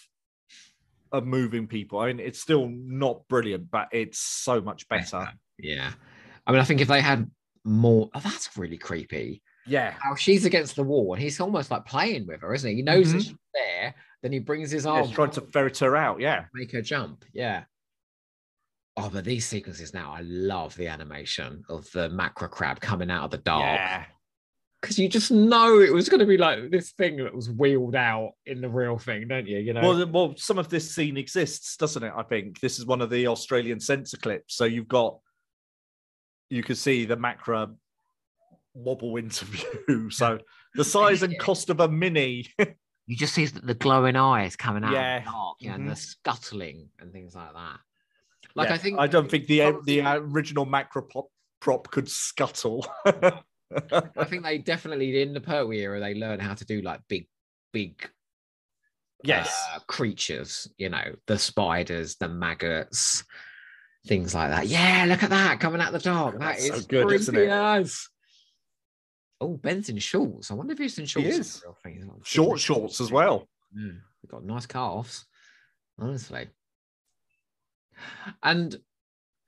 of 1.11 1.25
moving 1.25 1.67
people. 1.67 1.99
I 1.99 2.07
mean, 2.07 2.19
it's 2.19 2.41
still 2.41 2.69
not 2.69 3.27
brilliant, 3.27 3.69
but 3.69 3.89
it's 3.91 4.19
so 4.19 4.61
much 4.61 4.87
better. 4.87 5.31
Yeah. 5.57 5.91
I 6.45 6.51
mean, 6.51 6.61
I 6.61 6.63
think 6.63 6.81
if 6.81 6.87
they 6.87 7.01
had 7.01 7.29
more, 7.63 8.09
oh, 8.13 8.19
that's 8.19 8.55
really 8.57 8.77
creepy. 8.77 9.41
Yeah, 9.69 9.91
How 10.01 10.15
she's 10.15 10.45
against 10.45 10.75
the 10.75 10.83
wall 10.83 11.13
and 11.13 11.21
he's 11.21 11.39
almost 11.39 11.71
like 11.71 11.85
playing 11.85 12.27
with 12.27 12.41
her, 12.41 12.53
isn't 12.53 12.69
he? 12.69 12.77
He 12.77 12.81
knows 12.81 13.11
that 13.13 13.19
Mhm. 13.19 13.23
she's 13.27 13.35
there, 13.53 13.95
then 14.21 14.31
he 14.31 14.39
brings 14.39 14.71
his 14.71 14.85
arm 14.85 15.09
trying 15.11 15.31
to 15.31 15.41
ferret 15.41 15.77
her 15.79 15.95
out. 15.95 16.19
Yeah, 16.19 16.45
make 16.53 16.71
her 16.71 16.81
jump. 16.81 17.23
Yeah. 17.33 17.63
Oh, 18.97 19.09
but 19.09 19.23
these 19.23 19.45
sequences 19.45 19.93
now, 19.93 20.11
I 20.11 20.21
love 20.21 20.75
the 20.75 20.87
animation 20.87 21.63
of 21.69 21.89
the 21.91 22.09
Macra 22.09 22.49
crab 22.49 22.81
coming 22.81 23.09
out 23.09 23.25
of 23.25 23.31
the 23.31 23.37
dark. 23.37 23.63
yeah, 23.79 24.05
Because 24.81 24.99
you 24.99 25.07
just 25.07 25.31
know 25.31 25.79
it 25.79 25.93
was 25.93 26.09
going 26.09 26.19
to 26.19 26.25
be 26.25 26.37
like 26.37 26.69
this 26.69 26.91
thing 26.91 27.17
that 27.17 27.33
was 27.33 27.49
wheeled 27.49 27.95
out 27.95 28.31
in 28.45 28.59
the 28.59 28.67
real 28.67 28.97
thing, 28.97 29.27
don't 29.29 29.47
you? 29.47 29.59
You 29.59 29.73
know? 29.73 29.81
Well, 29.81 30.07
well, 30.07 30.33
some 30.37 30.57
of 30.57 30.67
this 30.69 30.93
scene 30.93 31.15
exists, 31.15 31.77
doesn't 31.77 32.03
it? 32.03 32.11
I 32.15 32.23
think 32.23 32.59
this 32.59 32.77
is 32.79 32.85
one 32.85 33.01
of 33.01 33.09
the 33.09 33.27
Australian 33.27 33.79
censor 33.79 34.17
clips. 34.17 34.55
So 34.55 34.65
you've 34.65 34.87
got, 34.89 35.19
you 36.49 36.63
can 36.63 36.75
see 36.75 37.05
the 37.05 37.15
Macra 37.17 37.73
wobble 38.83 39.17
into 39.17 39.45
view. 39.87 40.09
So 40.09 40.39
the 40.75 40.83
size 40.83 41.23
and 41.23 41.37
cost 41.39 41.69
of 41.69 41.79
a 41.79 41.87
mini. 41.87 42.45
you 43.07 43.15
just 43.15 43.33
see 43.33 43.45
the 43.47 43.73
glowing 43.73 44.15
eyes 44.15 44.55
coming 44.55 44.83
out 44.83 44.93
Yeah. 44.93 45.17
of 45.17 45.23
the 45.25 45.31
dark, 45.31 45.55
you 45.59 45.69
know, 45.69 45.75
and 45.75 45.89
the 45.89 45.95
scuttling 45.95 46.89
and 46.99 47.11
things 47.11 47.35
like 47.35 47.53
that. 47.53 47.79
Like 48.55 48.67
Mm-hmm. 48.67 48.71
Yeah, 48.71 48.73
I 48.73 48.77
think 48.77 48.99
I 48.99 49.07
don't 49.07 49.29
think 49.29 49.47
the 49.47 49.79
the 49.85 50.01
original 50.01 50.65
Macra 50.65 51.07
pop, 51.07 51.27
prop 51.59 51.89
could 51.91 52.09
scuttle. 52.09 52.85
I 53.05 54.25
think 54.25 54.43
they 54.43 54.57
definitely 54.57 55.21
in 55.21 55.33
the 55.33 55.41
Pertwee 55.41 55.79
era 55.79 55.99
they 55.99 56.15
learn 56.15 56.39
how 56.39 56.53
to 56.55 56.65
do 56.65 56.81
like 56.81 57.01
big, 57.07 57.27
big 57.71 58.09
yes, 59.23 59.55
uh, 59.73 59.79
creatures, 59.87 60.67
you 60.77 60.89
know, 60.89 61.15
the 61.27 61.37
spiders, 61.37 62.15
the 62.15 62.27
maggots, 62.27 63.23
things 64.07 64.33
like 64.33 64.49
that. 64.49 64.67
Yeah, 64.67 65.05
look 65.07 65.23
at 65.23 65.29
that 65.29 65.59
coming 65.59 65.81
out 65.81 65.91
the 65.91 65.99
dark. 65.99 66.39
That 66.39 66.57
That's 66.57 66.67
so 66.67 66.81
good, 66.87 67.11
isn't 67.11 67.33
creepy 67.33 67.47
it? 67.47 67.51
Oh, 69.41 69.55
Ben's 69.57 69.89
in 69.89 69.97
shorts. 69.99 70.51
I 70.51 70.53
wonder 70.53 70.73
if 70.73 70.79
he's 70.79 70.97
in 70.99 71.05
shorts. 71.05 71.27
the 71.29 71.33
is. 71.39 71.61
real 71.63 71.77
thing. 71.83 72.07
Like- 72.07 72.25
short 72.25 72.59
shorts 72.59 72.99
as 72.99 73.11
well. 73.11 73.47
Yeah, 73.75 73.91
we've 74.21 74.31
got 74.31 74.43
nice 74.43 74.65
calves, 74.65 75.25
honestly. 75.97 76.47
And 78.43 78.75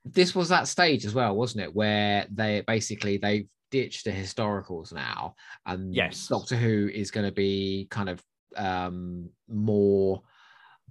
this 0.06 0.34
was 0.36 0.50
that 0.50 0.68
stage 0.68 1.06
as 1.06 1.14
well, 1.14 1.36
wasn't 1.36 1.64
it? 1.64 1.76
Where 1.76 2.26
they 2.32 2.62
basically 2.66 3.18
they've 3.18 3.48
ditched 3.70 4.06
the 4.06 4.12
historicals 4.12 4.94
now, 4.94 5.36
and 5.66 5.94
Yes. 5.96 6.28
Doctor 6.28 6.56
Who 6.56 6.90
is 6.94 7.12
going 7.12 7.26
to 7.26 7.32
be 7.32 7.88
kind 7.90 8.10
of 8.10 8.24
um 8.58 9.30
more 9.48 10.22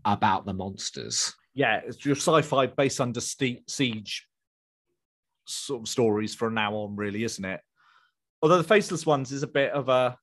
about 0.04 0.46
the 0.46 0.54
monsters. 0.54 1.34
Yeah, 1.54 1.80
it's 1.84 2.04
your 2.06 2.16
sci-fi 2.16 2.66
based 2.66 3.00
under 3.00 3.20
siege 3.20 4.26
sort 5.44 5.82
of 5.82 5.88
stories 5.88 6.34
from 6.34 6.54
now 6.54 6.74
on, 6.74 6.96
really, 6.96 7.24
isn't 7.24 7.44
it? 7.44 7.60
Although 8.42 8.58
the 8.58 8.64
faceless 8.64 9.04
ones 9.06 9.32
is 9.32 9.42
a 9.42 9.48
bit 9.48 9.72
of 9.72 9.88
a 9.88 10.16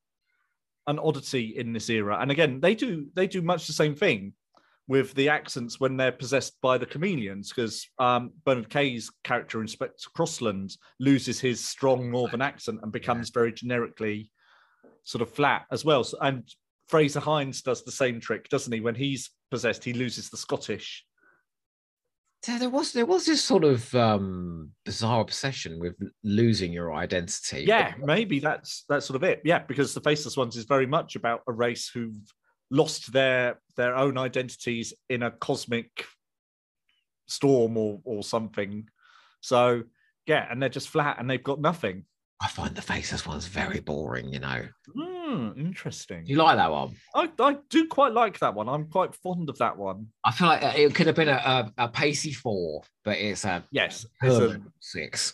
an 0.87 0.99
oddity 0.99 1.57
in 1.57 1.73
this 1.73 1.89
era, 1.89 2.17
and 2.21 2.31
again, 2.31 2.59
they 2.61 2.73
do 2.73 3.07
they 3.13 3.27
do 3.27 3.41
much 3.41 3.67
the 3.67 3.73
same 3.73 3.95
thing 3.95 4.33
with 4.87 5.13
the 5.15 5.27
accents 5.27 5.79
when 5.79 5.97
they're 5.97 6.13
possessed 6.13 6.59
by 6.61 6.77
the 6.77 6.85
chameleons, 6.85 7.49
because 7.49 7.85
um, 7.99 8.31
Bernard 8.45 8.69
Kay's 8.69 9.11
character 9.23 9.61
Inspector 9.61 10.09
Crossland 10.15 10.77
loses 10.99 11.39
his 11.39 11.63
strong 11.63 12.09
northern 12.09 12.41
accent 12.41 12.79
and 12.81 12.91
becomes 12.91 13.29
very 13.29 13.51
generically 13.51 14.31
sort 15.03 15.21
of 15.21 15.29
flat 15.29 15.65
as 15.71 15.83
well. 15.83 16.03
So, 16.03 16.17
and 16.21 16.43
Frazer 16.87 17.19
Hines 17.19 17.61
does 17.61 17.83
the 17.83 17.91
same 17.91 18.21
trick, 18.21 18.47
doesn't 18.47 18.71
he? 18.71 18.79
When 18.79 18.95
he's 18.95 19.29
possessed, 19.51 19.83
he 19.83 19.93
loses 19.93 20.29
the 20.29 20.37
Scottish. 20.37 21.05
There 22.45 22.69
was 22.69 22.93
there 22.93 23.05
was 23.05 23.25
this 23.25 23.43
sort 23.43 23.63
of 23.63 23.93
um 23.95 24.71
bizarre 24.85 25.21
obsession 25.21 25.79
with 25.79 25.95
losing 26.23 26.71
your 26.71 26.93
identity. 26.93 27.65
Yeah, 27.67 27.93
maybe 27.99 28.39
that's 28.39 28.85
that's 28.87 29.05
sort 29.05 29.15
of 29.15 29.23
it. 29.23 29.41
Yeah, 29.43 29.59
because 29.59 29.93
the 29.93 30.01
faceless 30.01 30.37
ones 30.37 30.55
is 30.55 30.65
very 30.65 30.85
much 30.85 31.15
about 31.15 31.41
a 31.47 31.51
race 31.51 31.89
who've 31.93 32.15
lost 32.69 33.11
their 33.11 33.59
their 33.75 33.95
own 33.95 34.17
identities 34.17 34.93
in 35.09 35.23
a 35.23 35.31
cosmic 35.31 36.05
storm 37.27 37.75
or 37.75 37.99
or 38.03 38.23
something. 38.23 38.87
So 39.41 39.83
yeah, 40.25 40.47
and 40.49 40.61
they're 40.61 40.69
just 40.69 40.89
flat 40.89 41.17
and 41.19 41.29
they've 41.29 41.43
got 41.43 41.59
nothing. 41.59 42.05
I 42.41 42.47
find 42.47 42.75
the 42.75 42.81
faceless 42.81 43.25
ones 43.25 43.47
very 43.47 43.79
boring, 43.79 44.31
you 44.31 44.39
know. 44.39 44.67
Hmm, 45.27 45.49
interesting. 45.59 46.23
You 46.25 46.37
like 46.37 46.55
that 46.55 46.71
one? 46.71 46.95
I, 47.13 47.29
I 47.39 47.57
do 47.69 47.87
quite 47.87 48.13
like 48.13 48.39
that 48.39 48.53
one. 48.53 48.69
I'm 48.69 48.85
quite 48.87 49.13
fond 49.13 49.49
of 49.49 49.57
that 49.57 49.77
one. 49.77 50.07
I 50.23 50.31
feel 50.31 50.47
like 50.47 50.63
it 50.77 50.95
could 50.95 51.07
have 51.07 51.17
been 51.17 51.27
a, 51.27 51.33
a, 51.33 51.73
a 51.85 51.87
pacey 51.89 52.31
four, 52.31 52.83
but 53.03 53.17
it's 53.17 53.43
a 53.43 53.61
Yes. 53.71 54.05
it's 54.21 54.35
a- 54.37 54.61
six. 54.79 55.33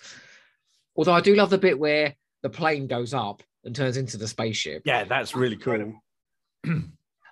Although 0.95 1.13
I 1.13 1.21
do 1.21 1.35
love 1.35 1.49
the 1.51 1.57
bit 1.59 1.77
where 1.77 2.15
the 2.41 2.49
plane 2.49 2.87
goes 2.87 3.13
up 3.13 3.43
and 3.65 3.75
turns 3.75 3.97
into 3.97 4.17
the 4.17 4.27
spaceship. 4.27 4.81
yeah, 4.85 5.03
that's 5.03 5.35
really 5.35 5.57
cool. 5.57 5.93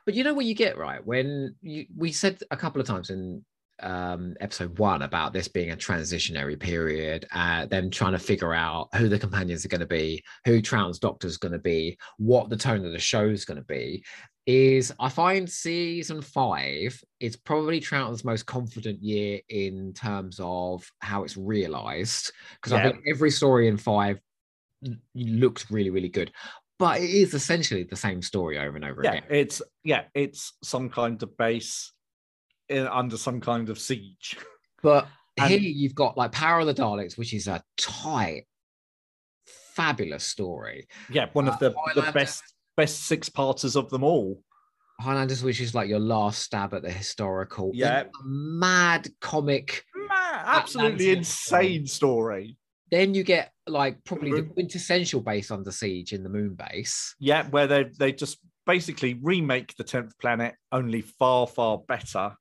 But 0.04 0.16
you 0.16 0.24
know 0.24 0.34
what 0.34 0.46
you 0.46 0.56
get 0.56 0.80
right 0.80 1.06
when 1.06 1.54
you, 1.62 1.86
we 1.96 2.12
said 2.12 2.42
a 2.50 2.58
couple 2.58 2.82
of 2.82 2.88
times 2.88 3.12
in 3.12 3.46
um, 3.82 4.36
episode 4.40 4.78
one 4.80 5.02
about 5.02 5.34
this 5.34 5.48
being 5.48 5.72
a 5.72 5.76
transitionary 5.76 6.60
period, 6.60 7.26
uh, 7.34 7.66
them 7.66 7.90
trying 7.90 8.14
to 8.14 8.20
figure 8.20 8.54
out 8.54 8.90
who 8.96 9.10
the 9.10 9.20
companions 9.20 9.66
are 9.66 9.70
going 9.70 9.82
to 9.82 9.88
be, 9.88 10.24
who 10.46 10.62
Troughton's 10.62 11.00
Doctor 11.00 11.28
is 11.28 11.38
going 11.38 11.52
to 11.52 11.60
be, 11.60 11.98
what 12.18 12.50
the 12.50 12.58
tone 12.58 12.86
of 12.86 12.92
the 12.92 13.00
show 13.00 13.28
is 13.28 13.46
going 13.46 13.60
to 13.60 13.66
be. 13.66 14.04
Is 14.48 14.92
I 15.00 15.08
find 15.10 15.48
season 15.48 16.22
five 16.22 17.00
is 17.20 17.36
probably 17.36 17.80
Troughton's 17.80 18.26
most 18.26 18.48
confident 18.48 19.02
year 19.04 19.40
in 19.50 19.94
terms 19.94 20.40
of 20.42 20.84
how 21.00 21.24
it's 21.24 21.38
realized 21.38 22.32
because 22.56 22.74
I 22.74 22.82
think 22.82 23.04
every 23.08 23.30
story 23.30 23.68
in 23.68 23.78
five 23.78 24.20
looks 25.14 25.70
really, 25.70 25.92
really 25.92 26.10
good. 26.10 26.32
But 26.80 27.02
it 27.02 27.12
is 27.12 27.36
essentially 27.36 27.84
the 27.84 27.96
same 27.96 28.24
story 28.24 28.58
over 28.58 28.76
and 28.76 28.84
over 28.84 29.04
Yeah, 29.04 29.12
again. 29.12 29.24
it's 29.30 29.62
yeah, 29.84 30.06
it's 30.16 30.54
some 30.64 30.90
kind 30.90 31.22
of 31.22 31.38
base 31.38 31.92
in, 32.72 32.88
under 32.88 33.18
some 33.18 33.40
kind 33.42 33.70
of 33.70 33.78
siege. 33.80 34.38
But 34.82 35.08
And- 35.38 35.50
here 35.50 35.60
you've 35.60 35.96
got 35.96 36.18
like 36.18 36.32
Power 36.32 36.62
of 36.62 36.68
the 36.68 36.74
Daleks, 36.74 37.18
which 37.18 37.34
is 37.34 37.48
a 37.48 37.62
tight, 37.78 38.46
fabulous 39.76 40.24
story. 40.24 40.88
Yeah, 41.10 41.28
one 41.34 41.48
Uh, 41.48 41.54
of 41.54 41.60
the, 41.60 41.74
the 41.96 42.12
best 42.12 42.44
best 42.78 43.04
six 43.04 43.30
parters 43.30 43.76
of 43.76 43.90
them 43.90 44.04
all. 44.04 44.42
Highlanders, 45.00 45.44
which 45.44 45.60
is 45.62 45.74
like 45.76 45.90
your 45.90 46.00
last 46.00 46.42
stab 46.44 46.74
at 46.74 46.84
the 46.84 46.92
historical. 46.92 47.72
Yeah. 47.74 48.04
you've 48.04 48.12
got 48.12 48.22
a 48.22 48.28
mad 48.28 49.10
comic. 49.20 49.84
Man, 49.96 50.10
absolutely 50.46 51.10
insane 51.10 51.88
story. 51.88 52.58
Then 52.92 53.14
you 53.14 53.24
get 53.24 53.52
like 53.68 54.04
probably 54.04 54.32
the 54.32 54.44
Mhm. 54.44 54.54
quintessential 54.54 55.22
base 55.22 55.50
under 55.52 55.72
siege 55.72 56.14
in 56.14 56.24
the 56.24 56.30
moon 56.30 56.56
base. 56.56 57.16
Yeah, 57.20 57.48
where 57.50 57.68
they 57.68 57.86
they 57.98 58.12
just 58.14 58.40
basically 58.66 59.16
remake 59.22 59.76
the 59.76 59.84
tenth 59.84 60.18
planet 60.20 60.56
only 60.72 61.02
far 61.02 61.48
far 61.48 61.80
better 61.80 62.36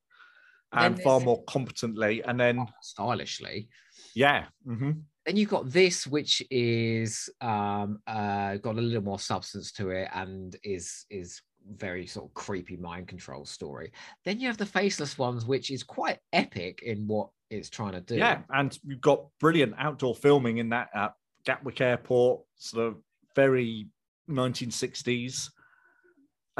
And 0.73 1.01
far 1.03 1.21
more 1.21 1.43
competently. 1.45 2.23
And 2.23 2.39
then 2.39 2.67
stylishly. 2.81 3.69
yeah, 4.15 4.47
mhm. 4.67 5.03
Then 5.27 5.37
you've 5.37 5.51
got 5.51 5.71
this, 5.71 6.07
which 6.07 6.43
is 6.51 7.29
um 7.41 8.01
uh 8.07 8.57
got 8.57 8.77
a 8.77 8.81
little 8.81 9.03
more 9.03 9.19
substance 9.19 9.73
to 9.73 9.91
it 9.91 10.09
and 10.15 10.57
is 10.63 11.05
is 11.11 11.43
very 11.77 12.07
sort 12.07 12.27
of 12.27 12.35
creepy 12.35 12.77
mind 12.77 13.07
control 13.09 13.45
story. 13.45 13.93
Then 14.25 14.41
you 14.41 14.47
have 14.47 14.57
the 14.57 14.67
faceless 14.67 15.19
ones, 15.19 15.45
which 15.45 15.71
is 15.71 15.83
quite 15.83 16.19
epic 16.33 16.83
in 16.83 17.07
what 17.07 17.29
it's 17.51 17.69
trying 17.69 17.93
to 17.93 18.01
do. 18.01 18.17
yeah, 18.17 18.43
and 18.51 18.79
you've 18.85 19.01
got 19.01 19.27
brilliant 19.41 19.75
outdoor 19.79 20.15
filming 20.15 20.59
in 20.59 20.69
that 20.71 20.89
at 20.95 21.15
Gatwick 21.45 21.81
Airport, 21.81 22.43
sort 22.57 22.87
of 22.89 22.97
very 23.37 23.89
1960s. 24.29 25.51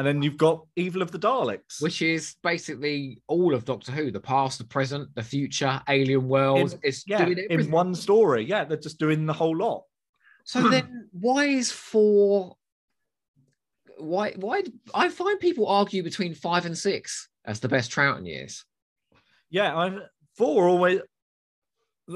And 0.01 0.07
then 0.07 0.23
you've 0.23 0.39
got 0.39 0.65
Evil 0.77 1.03
of 1.03 1.11
the 1.11 1.19
Daleks. 1.19 1.83
which 1.83 2.01
is 2.01 2.37
basically 2.43 3.21
all 3.27 3.53
of 3.53 3.67
Doctor 3.67 3.93
Who: 3.93 4.11
the 4.11 4.19
past, 4.19 4.57
the 4.57 4.65
present, 4.65 5.15
the 5.15 5.23
future, 5.23 5.79
alien 5.91 6.27
worlds. 6.27 6.75
it's 6.83 7.05
yeah, 7.07 7.27
in 7.27 7.71
one 7.71 7.95
story. 7.95 8.43
Yeah, 8.43 8.65
they're 8.65 8.79
just 8.79 8.99
doing 8.99 9.27
the 9.27 9.35
whole 9.35 9.55
lot. 9.55 9.83
So 10.45 10.71
then, 10.71 11.11
why 11.13 11.49
is 11.49 11.71
four? 11.71 12.57
Why? 13.99 14.33
Why? 14.37 14.63
I 14.95 15.11
find 15.11 15.39
people 15.39 15.67
argue 15.67 16.03
between 16.03 16.33
five 16.33 16.65
and 16.65 16.79
six 16.79 17.29
as 17.45 17.61
the 17.61 17.69
best 17.69 17.91
Troughton 17.93 18.27
years. 18.27 18.65
Yeah, 19.51 19.77
I 19.77 19.99
four 20.35 20.67
always 20.67 21.01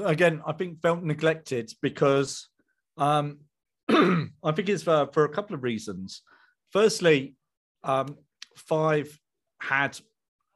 again. 0.03 0.41
I 0.43 0.53
think 0.53 0.81
felt 0.81 1.03
neglected 1.03 1.71
because 1.83 2.49
um, 2.97 3.41
I 3.89 4.51
think 4.55 4.69
it's 4.69 4.81
for 4.81 5.07
for 5.13 5.25
a 5.25 5.29
couple 5.29 5.53
of 5.53 5.61
reasons. 5.61 6.23
Firstly, 6.71 7.35
um, 7.85 8.17
five 8.57 9.17
had 9.61 9.97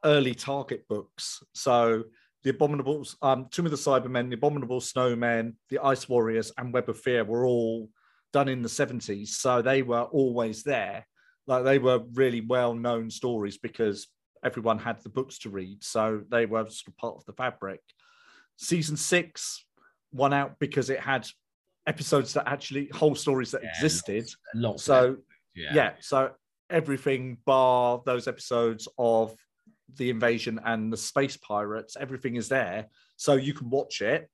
early 0.04 0.34
target 0.34 0.86
books, 0.88 1.42
so 1.54 2.04
the 2.42 2.52
Abominables, 2.52 3.16
um, 3.22 3.48
Tomb 3.50 3.66
of 3.66 3.70
the 3.70 3.76
Cybermen, 3.76 4.28
the 4.28 4.36
Abominable 4.36 4.80
Snowmen, 4.80 5.54
the 5.68 5.78
Ice 5.80 6.08
Warriors, 6.08 6.52
and 6.56 6.72
Web 6.72 6.88
of 6.88 6.98
Fear 6.98 7.24
were 7.24 7.46
all 7.46 7.88
done 8.32 8.48
in 8.48 8.62
the 8.62 8.68
seventies, 8.68 9.36
so 9.36 9.62
they 9.62 9.82
were 9.82 10.02
always 10.02 10.62
there. 10.62 11.06
Like 11.46 11.64
they 11.64 11.78
were 11.78 12.00
really 12.14 12.40
well 12.40 12.74
known 12.74 13.10
stories 13.10 13.58
because 13.58 14.08
everyone 14.44 14.78
had 14.78 15.02
the 15.02 15.08
books 15.08 15.38
to 15.40 15.50
read, 15.50 15.82
so 15.84 16.22
they 16.30 16.46
were 16.46 16.64
sort 16.64 16.88
of 16.88 16.96
part 16.96 17.16
of 17.16 17.24
the 17.26 17.32
fabric. 17.32 17.80
Season 18.56 18.96
six 18.96 19.64
won 20.12 20.32
out 20.32 20.58
because 20.58 20.90
it 20.90 21.00
had 21.00 21.26
episodes 21.86 22.34
that 22.34 22.48
actually 22.48 22.88
whole 22.92 23.14
stories 23.14 23.50
that 23.50 23.62
Yeah, 23.62 23.70
existed. 23.70 24.28
Lots. 24.54 24.82
So 24.82 25.16
yeah. 25.54 25.74
yeah. 25.74 25.92
so 26.00 26.30
everything 26.70 27.38
bar 27.44 28.02
those 28.04 28.28
episodes 28.28 28.88
of 28.98 29.34
the 29.96 30.10
invasion 30.10 30.60
and 30.64 30.92
the 30.92 30.96
space 30.96 31.36
pirates, 31.36 31.96
everything 31.98 32.36
is 32.36 32.48
there, 32.48 32.86
so 33.16 33.34
you 33.34 33.54
can 33.54 33.70
watch 33.70 34.00
it. 34.00 34.28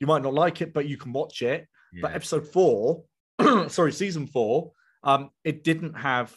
You 0.00 0.06
might 0.06 0.22
not 0.22 0.34
like 0.34 0.62
it, 0.62 0.72
but 0.72 0.88
you 0.88 0.96
can 0.96 1.12
watch 1.12 1.42
it. 1.42 1.68
But 2.00 2.14
episode 2.14 2.48
four, 2.48 3.04
sorry, 3.68 3.92
season 3.92 4.26
four, 4.26 4.72
um, 5.04 5.30
it 5.44 5.62
didn't 5.62 5.94
have 5.94 6.34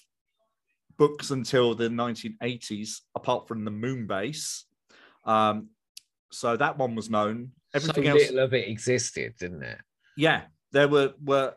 books 0.97 1.31
until 1.31 1.75
the 1.75 1.87
1980s, 1.87 2.99
apart 3.15 3.47
from 3.47 3.63
the 3.63 3.71
moon 3.71 4.05
base. 4.05 4.65
Um, 5.23 5.69
so 6.31 6.57
that 6.57 6.77
one 6.77 6.95
was 6.95 7.09
known. 7.09 7.51
Everything 7.73 8.05
so 8.05 8.11
else, 8.11 8.21
little 8.23 8.39
of 8.39 8.53
it 8.53 8.67
existed, 8.67 9.35
didn't 9.39 9.63
it? 9.63 9.79
yeah, 10.17 10.43
there 10.71 10.87
were 10.87 11.13
were 11.23 11.53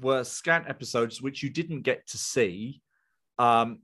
were 0.00 0.24
scant 0.24 0.68
episodes 0.68 1.22
which 1.22 1.42
you 1.42 1.50
didn't 1.50 1.82
get 1.82 2.06
to 2.08 2.18
see. 2.18 2.82
Um, 3.38 3.80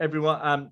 everyone, 0.00 0.40
um, 0.42 0.70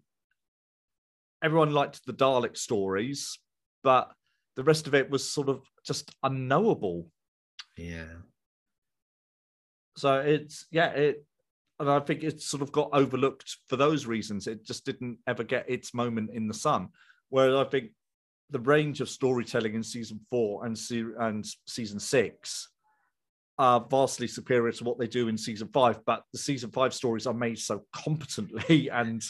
everyone 1.42 1.72
liked 1.72 2.04
the 2.06 2.12
Dalek 2.12 2.56
stories, 2.56 3.38
but 3.82 4.12
the 4.56 4.64
rest 4.64 4.86
of 4.86 4.94
it 4.94 5.10
was 5.10 5.28
sort 5.28 5.48
of 5.48 5.62
just 5.84 6.14
unknowable. 6.22 7.08
Yeah. 7.76 8.06
So 9.96 10.20
it's 10.20 10.66
yeah, 10.70 10.88
it 10.90 11.24
and 11.78 11.90
I 11.90 12.00
think 12.00 12.22
it 12.22 12.40
sort 12.40 12.62
of 12.62 12.70
got 12.72 12.90
overlooked 12.92 13.56
for 13.68 13.76
those 13.76 14.06
reasons. 14.06 14.46
It 14.46 14.64
just 14.64 14.84
didn't 14.84 15.18
ever 15.26 15.42
get 15.42 15.68
its 15.68 15.92
moment 15.92 16.30
in 16.32 16.46
the 16.46 16.54
sun. 16.54 16.88
Whereas 17.28 17.54
I 17.56 17.64
think 17.68 17.90
the 18.50 18.60
range 18.60 19.00
of 19.00 19.08
storytelling 19.08 19.74
in 19.74 19.82
season 19.82 20.20
four 20.30 20.64
and 20.64 20.78
se- 20.78 21.16
and 21.18 21.44
season 21.66 21.98
six 21.98 22.68
are 23.62 23.86
vastly 23.88 24.26
superior 24.26 24.72
to 24.72 24.82
what 24.82 24.98
they 24.98 25.06
do 25.06 25.28
in 25.28 25.38
season 25.38 25.68
five. 25.68 26.04
But 26.04 26.24
the 26.32 26.38
season 26.38 26.72
five 26.72 26.92
stories 26.92 27.28
are 27.28 27.32
made 27.32 27.60
so 27.60 27.84
competently 27.92 28.90
and 28.92 29.22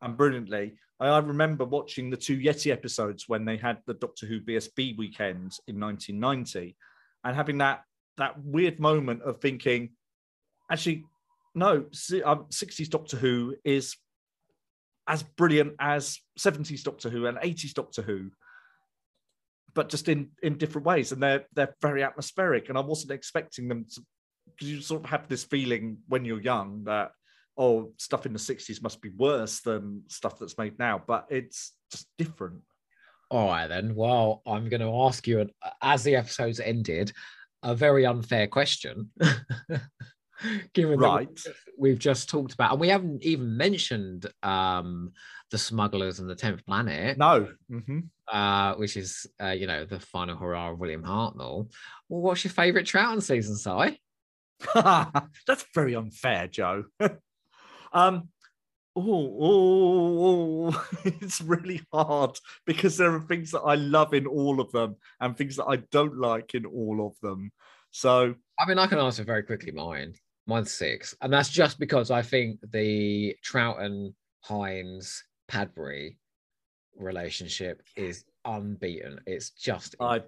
and 0.00 0.16
brilliantly. 0.16 0.74
I, 1.00 1.18
remember 1.18 1.64
watching 1.64 2.08
the 2.08 2.16
two 2.16 2.38
Yeti 2.38 2.72
episodes 2.72 3.24
when 3.28 3.44
they 3.44 3.56
had 3.56 3.78
the 3.86 3.94
Doctor 3.94 4.26
Who 4.26 4.40
BSB 4.40 4.96
weekend 4.96 5.58
in 5.66 5.80
1990, 5.80 6.76
and 7.24 7.36
having 7.36 7.58
that 7.58 7.82
that 8.16 8.40
weird 8.44 8.78
moment 8.78 9.22
of 9.22 9.40
thinking, 9.40 9.90
actually, 10.70 11.04
no, 11.56 11.86
si- 11.92 12.22
um, 12.22 12.46
60s 12.50 12.88
Doctor 12.88 13.16
Who 13.16 13.56
is 13.64 13.96
as 15.08 15.24
brilliant 15.24 15.74
as 15.80 16.20
70s 16.38 16.84
Doctor 16.84 17.10
Who 17.10 17.26
and 17.26 17.38
80s 17.38 17.74
Doctor 17.74 18.02
Who, 18.02 18.30
but 19.78 19.88
just 19.88 20.08
in 20.08 20.30
in 20.42 20.58
different 20.58 20.84
ways, 20.84 21.12
and 21.12 21.22
they're 21.22 21.44
they're 21.54 21.76
very 21.80 22.02
atmospheric. 22.02 22.68
And 22.68 22.76
I 22.76 22.80
wasn't 22.80 23.12
expecting 23.12 23.68
them 23.68 23.86
to, 23.94 24.02
because 24.46 24.68
you 24.68 24.80
sort 24.80 25.04
of 25.04 25.10
have 25.10 25.28
this 25.28 25.44
feeling 25.44 25.98
when 26.08 26.24
you're 26.24 26.40
young 26.40 26.82
that 26.86 27.12
oh, 27.56 27.92
stuff 27.96 28.26
in 28.26 28.32
the 28.32 28.40
60s 28.40 28.82
must 28.82 29.00
be 29.00 29.10
worse 29.10 29.60
than 29.60 30.02
stuff 30.08 30.36
that's 30.36 30.58
made 30.58 30.76
now, 30.80 31.00
but 31.06 31.26
it's 31.30 31.74
just 31.92 32.08
different. 32.18 32.60
All 33.30 33.46
right, 33.46 33.68
then. 33.68 33.94
Well, 33.94 34.42
I'm 34.46 34.68
going 34.68 34.80
to 34.80 35.02
ask 35.06 35.28
you, 35.28 35.48
as 35.80 36.02
the 36.02 36.16
episode's 36.16 36.60
ended, 36.60 37.12
a 37.62 37.74
very 37.74 38.04
unfair 38.04 38.48
question. 38.48 39.10
Given 40.74 41.00
that 41.00 41.06
Right. 41.06 41.40
we've 41.76 41.98
just 41.98 42.28
talked 42.28 42.52
about, 42.54 42.72
and 42.72 42.80
we 42.80 42.88
haven't 42.88 43.22
even 43.22 43.56
mentioned 43.56 44.26
um, 44.42 45.12
the 45.50 45.58
smugglers 45.58 46.20
and 46.20 46.28
the 46.28 46.34
tenth 46.34 46.64
planet, 46.66 47.18
No. 47.18 47.48
hmm 47.68 48.00
uh, 48.30 48.74
which 48.74 48.96
is 48.98 49.26
uh, 49.42 49.48
you 49.50 49.66
know 49.66 49.86
the 49.86 49.98
final 49.98 50.36
hurrah 50.36 50.70
of 50.72 50.78
William 50.78 51.02
Hartnell. 51.02 51.70
Well, 52.08 52.20
what's 52.20 52.44
your 52.44 52.52
favourite 52.52 52.86
Troughton 52.86 53.22
season, 53.22 53.56
Si? 53.56 54.00
That's 55.46 55.64
very 55.74 55.94
unfair, 55.94 56.46
Joe. 56.48 56.84
um, 57.92 58.28
oh, 58.94 59.38
oh, 59.40 60.72
oh, 60.74 60.88
it's 61.04 61.40
really 61.40 61.80
hard 61.92 62.38
because 62.66 62.96
there 62.96 63.14
are 63.14 63.20
things 63.22 63.52
that 63.52 63.60
I 63.60 63.76
love 63.76 64.12
in 64.14 64.26
all 64.26 64.60
of 64.60 64.70
them 64.72 64.96
and 65.20 65.36
things 65.36 65.56
that 65.56 65.66
I 65.66 65.76
don't 65.90 66.18
like 66.18 66.54
in 66.54 66.66
all 66.66 67.06
of 67.06 67.18
them. 67.20 67.50
So, 67.90 68.34
I 68.58 68.66
mean, 68.66 68.78
I 68.78 68.86
can 68.86 68.98
answer 68.98 69.24
very 69.24 69.42
quickly. 69.42 69.72
Mine, 69.72 70.14
mine's 70.48 70.72
six, 70.72 71.14
and 71.20 71.32
that's 71.32 71.50
just 71.50 71.78
because 71.78 72.10
I 72.10 72.22
think 72.22 72.58
the 72.72 73.36
Troughton, 73.44 74.14
Hines, 74.40 75.22
Padbury 75.50 76.16
relationship 76.96 77.82
is 77.96 78.24
unbeaten. 78.44 79.20
It's 79.26 79.50
just 79.50 79.94
I, 80.00 80.22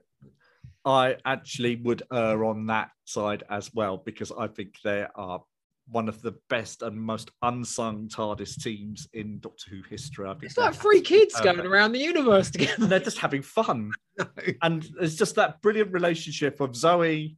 I 0.84 1.16
actually 1.24 1.76
would 1.76 2.02
err 2.12 2.44
on 2.44 2.66
that 2.66 2.90
side 3.04 3.42
as 3.50 3.72
well 3.74 3.96
because 3.96 4.30
I 4.30 4.46
think 4.46 4.76
they 4.84 5.06
are 5.14 5.42
one 5.90 6.08
of 6.08 6.22
the 6.22 6.34
best 6.48 6.82
and 6.82 6.96
most 6.96 7.30
unsung 7.42 8.08
TARDIS 8.08 8.62
teams 8.62 9.08
in 9.12 9.40
Doctor 9.40 9.70
Who 9.70 9.82
history. 9.88 10.28
I 10.28 10.32
think 10.34 10.44
it's 10.44 10.56
like 10.56 10.74
three 10.74 11.00
kids 11.00 11.34
perfect. 11.34 11.56
going 11.56 11.68
around 11.68 11.92
the 11.92 11.98
universe 11.98 12.50
together. 12.50 12.86
they're 12.86 13.00
just 13.00 13.18
having 13.18 13.42
fun. 13.42 13.90
and 14.62 14.88
it's 15.00 15.16
just 15.16 15.34
that 15.34 15.60
brilliant 15.62 15.92
relationship 15.92 16.60
of 16.60 16.76
Zoe 16.76 17.36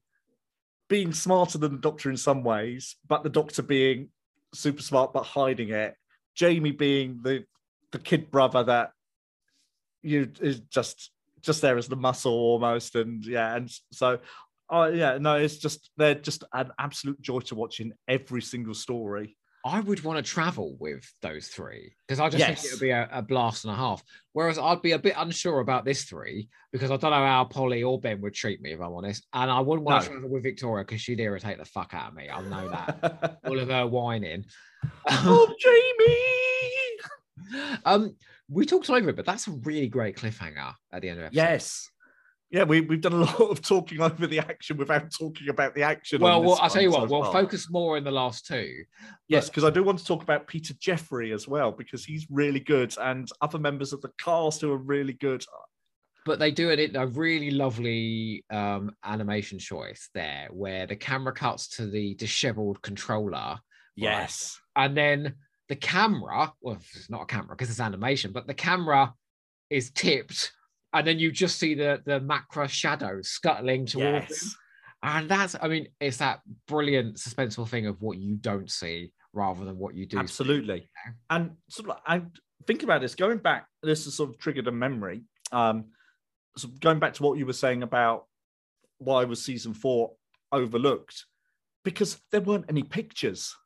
being 0.89 1.13
smarter 1.13 1.59
than 1.59 1.73
the 1.73 1.79
Doctor 1.79 2.11
in 2.11 2.17
some 2.17 2.43
ways, 2.43 2.97
but 3.09 3.23
the 3.23 3.31
Doctor 3.31 3.63
being 3.63 4.09
super 4.55 4.83
smart 4.83 5.13
but 5.13 5.25
hiding 5.25 5.71
it. 5.71 5.95
Jamie 6.35 6.73
being 6.73 7.21
the 7.23 7.45
the 7.91 7.99
kid 7.99 8.31
brother 8.31 8.65
that 8.65 8.93
you 10.03 10.31
is 10.41 10.61
just 10.61 11.11
just 11.43 11.61
there 11.61 11.77
as 11.77 11.89
the 11.89 11.97
muscle 11.97 12.33
almost, 12.33 12.95
and 12.95 13.25
yeah, 13.25 13.55
and 13.57 13.71
so. 13.93 14.19
Oh 14.75 14.87
yeah, 14.87 15.19
no, 15.19 15.37
it's 15.37 15.59
just 15.59 15.91
they're 15.99 16.15
just 16.15 16.45
an 16.55 16.71
absolute 16.79 17.21
joy 17.21 17.41
to 17.41 17.55
watch 17.55 17.81
in 17.81 17.93
every 18.09 18.41
single 18.41 18.73
story. 18.73 19.37
I 19.65 19.81
would 19.81 20.03
want 20.03 20.25
to 20.25 20.29
travel 20.29 20.77
with 20.81 21.09
those 21.23 21.47
three 21.47 21.95
because 22.07 22.19
I 22.19 22.29
just 22.29 22.45
think 22.45 22.59
it 22.59 22.73
would 22.73 22.81
be 22.81 22.91
a, 22.91 23.09
a 23.13 23.23
blast 23.23 23.65
and 23.65 23.73
a 23.73 23.77
half. 23.77 24.03
Whereas 24.33 24.59
I'd 24.59 24.83
be 24.83 24.93
a 24.93 24.99
bit 24.99 25.15
unsure 25.17 25.61
about 25.61 25.85
this 25.85 26.03
three 26.03 26.49
because 26.73 26.91
I 26.91 26.97
don't 26.97 27.13
know 27.13 27.25
how 27.25 27.45
Polly 27.45 27.85
or 27.85 28.01
Ben 28.01 28.21
would 28.23 28.35
treat 28.35 28.61
me 28.61 28.73
if 28.73 28.81
I'm 28.81 28.93
honest, 28.93 29.25
and 29.33 29.51
I 29.51 29.61
wouldn't 29.61 29.85
want 29.85 30.05
to 30.05 30.11
travel 30.11 30.31
with 30.31 30.43
Victoria 30.43 30.85
because 30.85 31.01
she'd 31.01 31.21
irritate 31.21 31.59
the 31.59 31.65
fuck 31.65 31.95
out 31.95 32.09
of 32.09 32.15
me. 32.15 32.29
I 32.29 32.41
know 32.43 32.69
that. 32.71 33.39
All 33.47 33.59
of 33.59 33.69
her 33.69 33.87
whining. 33.87 34.45
oh, 35.09 35.55
Jamie! 37.49 37.79
um, 37.85 38.17
we 38.49 38.67
talked 38.67 38.91
over 38.91 39.11
it, 39.11 39.17
but 39.17 39.27
that's 39.27 39.47
a 39.47 39.53
really 39.53 39.89
great 39.89 40.17
cliffhanger 40.17 40.75
at 40.93 41.03
the 41.03 41.09
end 41.09 41.21
of 41.21 41.27
episode. 41.27 41.37
Yes. 41.37 41.91
Yeah, 42.53 42.65
we, 42.65 42.83
we've 42.83 43.01
done 43.01 43.15
a 43.15 43.17
lot 43.25 43.41
of 43.41 43.63
talking 43.63 44.01
over 44.03 44.27
the 44.27 44.39
action 44.39 44.77
without 44.77 45.11
talking 45.11 45.49
about 45.49 45.75
the 45.75 45.83
action. 45.83 46.21
Well, 46.21 46.43
well 46.43 46.59
I'll 46.61 46.69
tell 46.71 46.83
you 46.83 46.91
what, 46.91 47.09
so 47.09 47.19
we'll 47.21 47.33
focus 47.33 47.71
more 47.71 47.97
in 47.97 48.05
the 48.05 48.11
last 48.11 48.47
two. 48.47 48.85
Yes, 49.27 49.49
because 49.49 49.65
I 49.65 49.71
do 49.71 49.83
want 49.83 49.99
to 49.99 50.05
talk 50.05 50.23
about 50.23 50.47
Peter 50.47 50.75
Jeffrey 50.79 51.33
as 51.33 51.49
well, 51.49 51.73
because 51.73 52.05
he's 52.05 52.27
really 52.31 52.61
good, 52.61 52.95
and 53.01 53.27
other 53.41 53.59
members 53.59 53.95
of 53.95 54.03
the 54.03 54.11
cast 54.19 54.61
who 54.61 54.71
are 54.71 54.77
really 54.77 55.15
good. 55.15 55.45
but 56.27 56.39
they 56.39 56.51
do 56.51 56.69
it 56.71 56.79
in 56.79 56.95
a 56.95 57.07
really 57.07 57.51
lovely 57.51 58.45
um, 58.51 58.95
animation 59.03 59.59
choice 59.59 60.11
there 60.15 60.49
where 60.53 60.87
the 60.87 60.95
camera 60.95 61.33
cuts 61.33 61.69
to 61.77 61.87
the 61.87 62.15
disheveled 62.17 62.81
controller 62.83 63.59
Yes. 63.97 64.61
and 64.77 64.97
then 64.97 65.35
the 65.69 65.77
camera 65.77 66.53
well 66.61 66.77
it's 66.95 67.11
not 67.11 67.23
a 67.23 67.27
camera 67.27 67.57
because 67.57 67.71
it's 67.71 67.81
animation 67.81 68.31
but 68.33 68.47
the 68.47 68.55
camera 68.55 69.13
is 69.69 69.91
tipped 69.91 70.53
and 70.93 71.07
then 71.07 71.19
you 71.19 71.33
just 71.33 71.59
see 71.59 71.75
the 71.75 72.03
the 72.05 72.21
Macra 72.21 72.69
shadow 72.69 73.21
scuttling 73.23 73.87
towards 73.87 74.43
him 74.43 74.49
And 75.03 75.29
that's, 75.29 75.57
I 75.61 75.69
mean, 75.69 75.89
it's 76.01 76.19
that 76.19 76.41
brilliant 76.69 77.17
suspenseful 77.17 77.69
thing 77.69 77.87
of 77.87 78.01
what 78.01 78.19
you 78.19 78.37
don't 78.37 78.71
see 78.71 79.13
rather 79.33 79.65
than 79.65 79.77
what 79.77 79.95
you 79.95 80.07
do. 80.07 80.17
see. 80.17 80.21
Absolutely. 80.21 80.89
And 81.29 81.53
sort 81.69 81.91
of, 81.91 81.97
I 82.07 82.23
think 82.67 82.83
about 82.85 83.01
this 83.01 83.15
going 83.17 83.39
back. 83.39 83.67
This 83.83 84.05
has 84.05 84.15
sort 84.15 84.31
of 84.31 84.39
triggered 84.39 84.69
a 84.69 84.73
memory. 84.73 85.25
Um, 85.51 85.87
so 86.57 86.69
going 86.81 87.01
back 87.01 87.15
to 87.15 87.23
what 87.23 87.39
you 87.39 87.47
were 87.47 87.53
saying 87.53 87.83
about 87.83 88.27
why 88.99 89.25
was 89.25 89.43
season 89.43 89.75
four 89.75 90.13
overlooked, 90.53 91.25
because 91.85 92.21
there 92.31 92.41
weren't 92.41 92.67
any 92.69 92.85
pictures, 92.85 93.57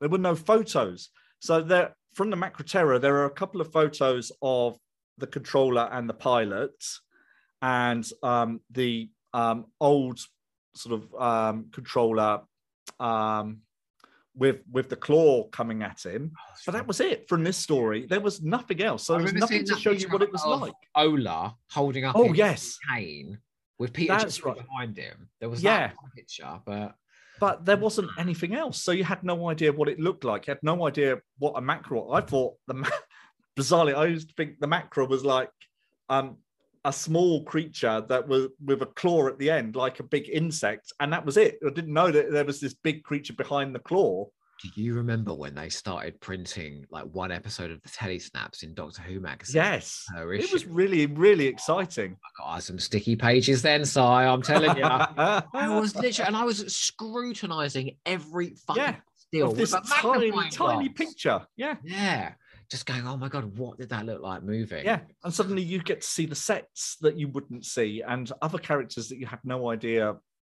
there 0.00 0.08
were 0.08 0.18
no 0.18 0.36
photos. 0.36 1.08
So 1.40 1.62
there, 1.62 1.96
from 2.14 2.30
the 2.30 2.36
Macra 2.36 2.64
Terror, 2.64 3.00
there 3.00 3.16
are 3.16 3.24
a 3.24 3.30
couple 3.30 3.60
of 3.60 3.72
photos 3.72 4.30
of 4.40 4.78
the 5.18 5.26
controller 5.26 5.88
and 5.92 6.08
the 6.08 6.14
pilot, 6.14 6.84
and 7.62 8.06
um, 8.22 8.60
the 8.70 9.10
um, 9.32 9.66
old 9.80 10.20
sort 10.74 11.00
of 11.02 11.14
um, 11.20 11.66
controller 11.72 12.40
um, 13.00 13.58
with 14.34 14.60
with 14.70 14.88
the 14.88 14.96
claw 14.96 15.44
coming 15.48 15.82
at 15.82 16.02
him. 16.04 16.32
But 16.64 16.72
that 16.72 16.86
was 16.86 17.00
it 17.00 17.28
from 17.28 17.44
this 17.44 17.56
story. 17.56 18.06
There 18.08 18.20
was 18.20 18.42
nothing 18.42 18.82
else. 18.82 19.06
So 19.06 19.14
there 19.14 19.22
was 19.22 19.32
nothing 19.32 19.64
to 19.64 19.76
show 19.76 19.92
you 19.92 20.08
what 20.08 20.22
it 20.22 20.30
was 20.32 20.44
like. 20.44 20.74
Ola 20.94 21.54
holding 21.70 22.04
up. 22.04 22.16
Oh, 22.16 22.32
yes. 22.32 22.78
cane 22.90 23.38
with 23.78 23.92
Peter 23.92 24.12
That's 24.12 24.24
Jackson 24.24 24.44
right. 24.44 24.58
behind 24.58 24.96
him. 24.96 25.28
There 25.40 25.48
was 25.48 25.62
Yeah. 25.62 25.88
that 25.88 25.96
picture, 26.14 26.60
but 26.64 26.94
But 27.38 27.64
there 27.66 27.76
wasn't 27.76 28.10
anything 28.18 28.54
else. 28.54 28.82
So 28.82 28.92
you 28.92 29.04
had 29.04 29.22
no 29.22 29.50
idea 29.50 29.70
what 29.72 29.88
it 29.88 30.00
looked 30.00 30.24
like. 30.24 30.46
You 30.46 30.52
had 30.52 30.62
no 30.62 30.86
idea 30.86 31.20
what 31.38 31.52
a 31.56 31.60
Macra. 31.60 32.14
I 32.14 32.22
thought 32.22 32.54
the 32.66 32.74
bizarrely, 33.56 33.94
I 33.94 34.06
used 34.06 34.28
to 34.28 34.34
think 34.34 34.58
the 34.60 34.66
Macra 34.66 35.08
was 35.08 35.24
like 35.24 35.50
um 36.08 36.36
a 36.84 36.92
small 36.92 37.42
creature 37.42 38.00
that 38.08 38.28
was 38.28 38.46
with 38.64 38.80
a 38.82 38.86
claw 38.86 39.26
at 39.26 39.38
the 39.40 39.50
end, 39.50 39.74
like 39.74 39.98
a 39.98 40.04
big 40.04 40.28
insect, 40.28 40.92
and 41.00 41.12
that 41.12 41.26
was 41.26 41.36
it. 41.36 41.58
I 41.66 41.70
didn't 41.70 41.92
know 41.92 42.12
that 42.12 42.30
there 42.30 42.44
was 42.44 42.60
this 42.60 42.74
big 42.74 43.02
creature 43.02 43.32
behind 43.34 43.74
the 43.74 43.80
claw. 43.80 44.26
do 44.62 44.80
you 44.80 44.94
remember 44.94 45.34
when 45.34 45.54
they 45.54 45.68
started 45.68 46.20
printing 46.20 46.86
like 46.90 47.04
one 47.12 47.32
episode 47.32 47.72
of 47.72 47.82
the 47.82 47.88
Telesnaps 47.88 48.62
in 48.62 48.72
Doctor 48.72 49.02
Who 49.02 49.18
magazine? 49.18 49.56
Yes, 49.62 50.04
it 50.16 50.52
was 50.52 50.64
really, 50.66 51.06
really 51.06 51.46
exciting. 51.48 52.16
I 52.24 52.28
got 52.54 52.62
some 52.62 52.78
sticky 52.78 53.16
pages 53.16 53.62
then, 53.62 53.84
Si. 53.84 53.98
I'm 54.00 54.42
telling 54.42 54.76
you. 54.76 54.84
I 54.86 55.68
was 55.68 55.94
literally, 55.96 56.28
and 56.28 56.36
I 56.36 56.44
was 56.44 56.58
scrutinizing 56.72 57.96
every 58.06 58.54
fucking 58.66 58.96
Yeah, 59.32 59.44
of 59.44 59.56
this 59.56 59.72
tiny, 60.00 60.30
tiny 60.30 60.88
glass. 60.88 60.88
picture. 60.94 61.46
Yeah, 61.56 61.76
Yeah, 61.84 62.34
just 62.70 62.86
going, 62.86 63.06
oh 63.06 63.16
my 63.16 63.28
god, 63.28 63.58
what 63.58 63.78
did 63.78 63.88
that 63.90 64.06
look 64.06 64.22
like 64.22 64.42
moving? 64.42 64.84
yeah, 64.84 65.00
and 65.24 65.32
suddenly 65.32 65.62
you 65.62 65.82
get 65.82 66.00
to 66.00 66.06
see 66.06 66.26
the 66.26 66.34
sets 66.34 66.96
that 67.00 67.18
you 67.18 67.28
wouldn't 67.28 67.64
see, 67.64 68.02
and 68.06 68.30
other 68.42 68.58
characters 68.58 69.08
that 69.08 69.18
you 69.18 69.26
had 69.26 69.40
no 69.44 69.70
idea 69.70 70.14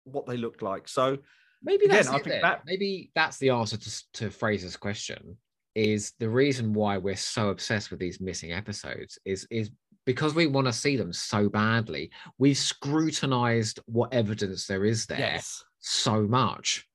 what 0.05 0.25
they 0.25 0.37
looked 0.37 0.61
like. 0.61 0.87
So 0.87 1.17
maybe 1.63 1.85
Again, 1.85 1.95
that's 1.97 2.09
I 2.09 2.17
it 2.17 2.41
that- 2.41 2.61
maybe 2.65 3.11
that's 3.15 3.37
the 3.37 3.49
answer 3.49 3.77
to, 3.77 4.03
to 4.13 4.29
Fraser's 4.29 4.77
question. 4.77 5.37
Is 5.75 6.13
the 6.17 6.29
reason 6.29 6.73
why 6.73 6.97
we're 6.97 7.15
so 7.15 7.49
obsessed 7.49 7.91
with 7.91 7.99
these 7.99 8.19
missing 8.19 8.51
episodes 8.51 9.19
is 9.25 9.45
is 9.51 9.69
because 10.07 10.33
we 10.33 10.47
want 10.47 10.65
to 10.65 10.73
see 10.73 10.95
them 10.95 11.13
so 11.13 11.49
badly. 11.49 12.09
We've 12.39 12.57
scrutinized 12.57 13.79
what 13.85 14.13
evidence 14.13 14.65
there 14.65 14.85
is 14.85 15.05
there 15.05 15.19
yes, 15.19 15.63
so 15.79 16.23
much. 16.23 16.87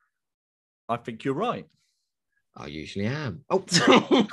I 0.88 0.96
think 0.96 1.22
you're 1.24 1.34
right. 1.34 1.66
I 2.56 2.66
usually 2.66 3.06
am. 3.06 3.44
Oh, 3.50 3.64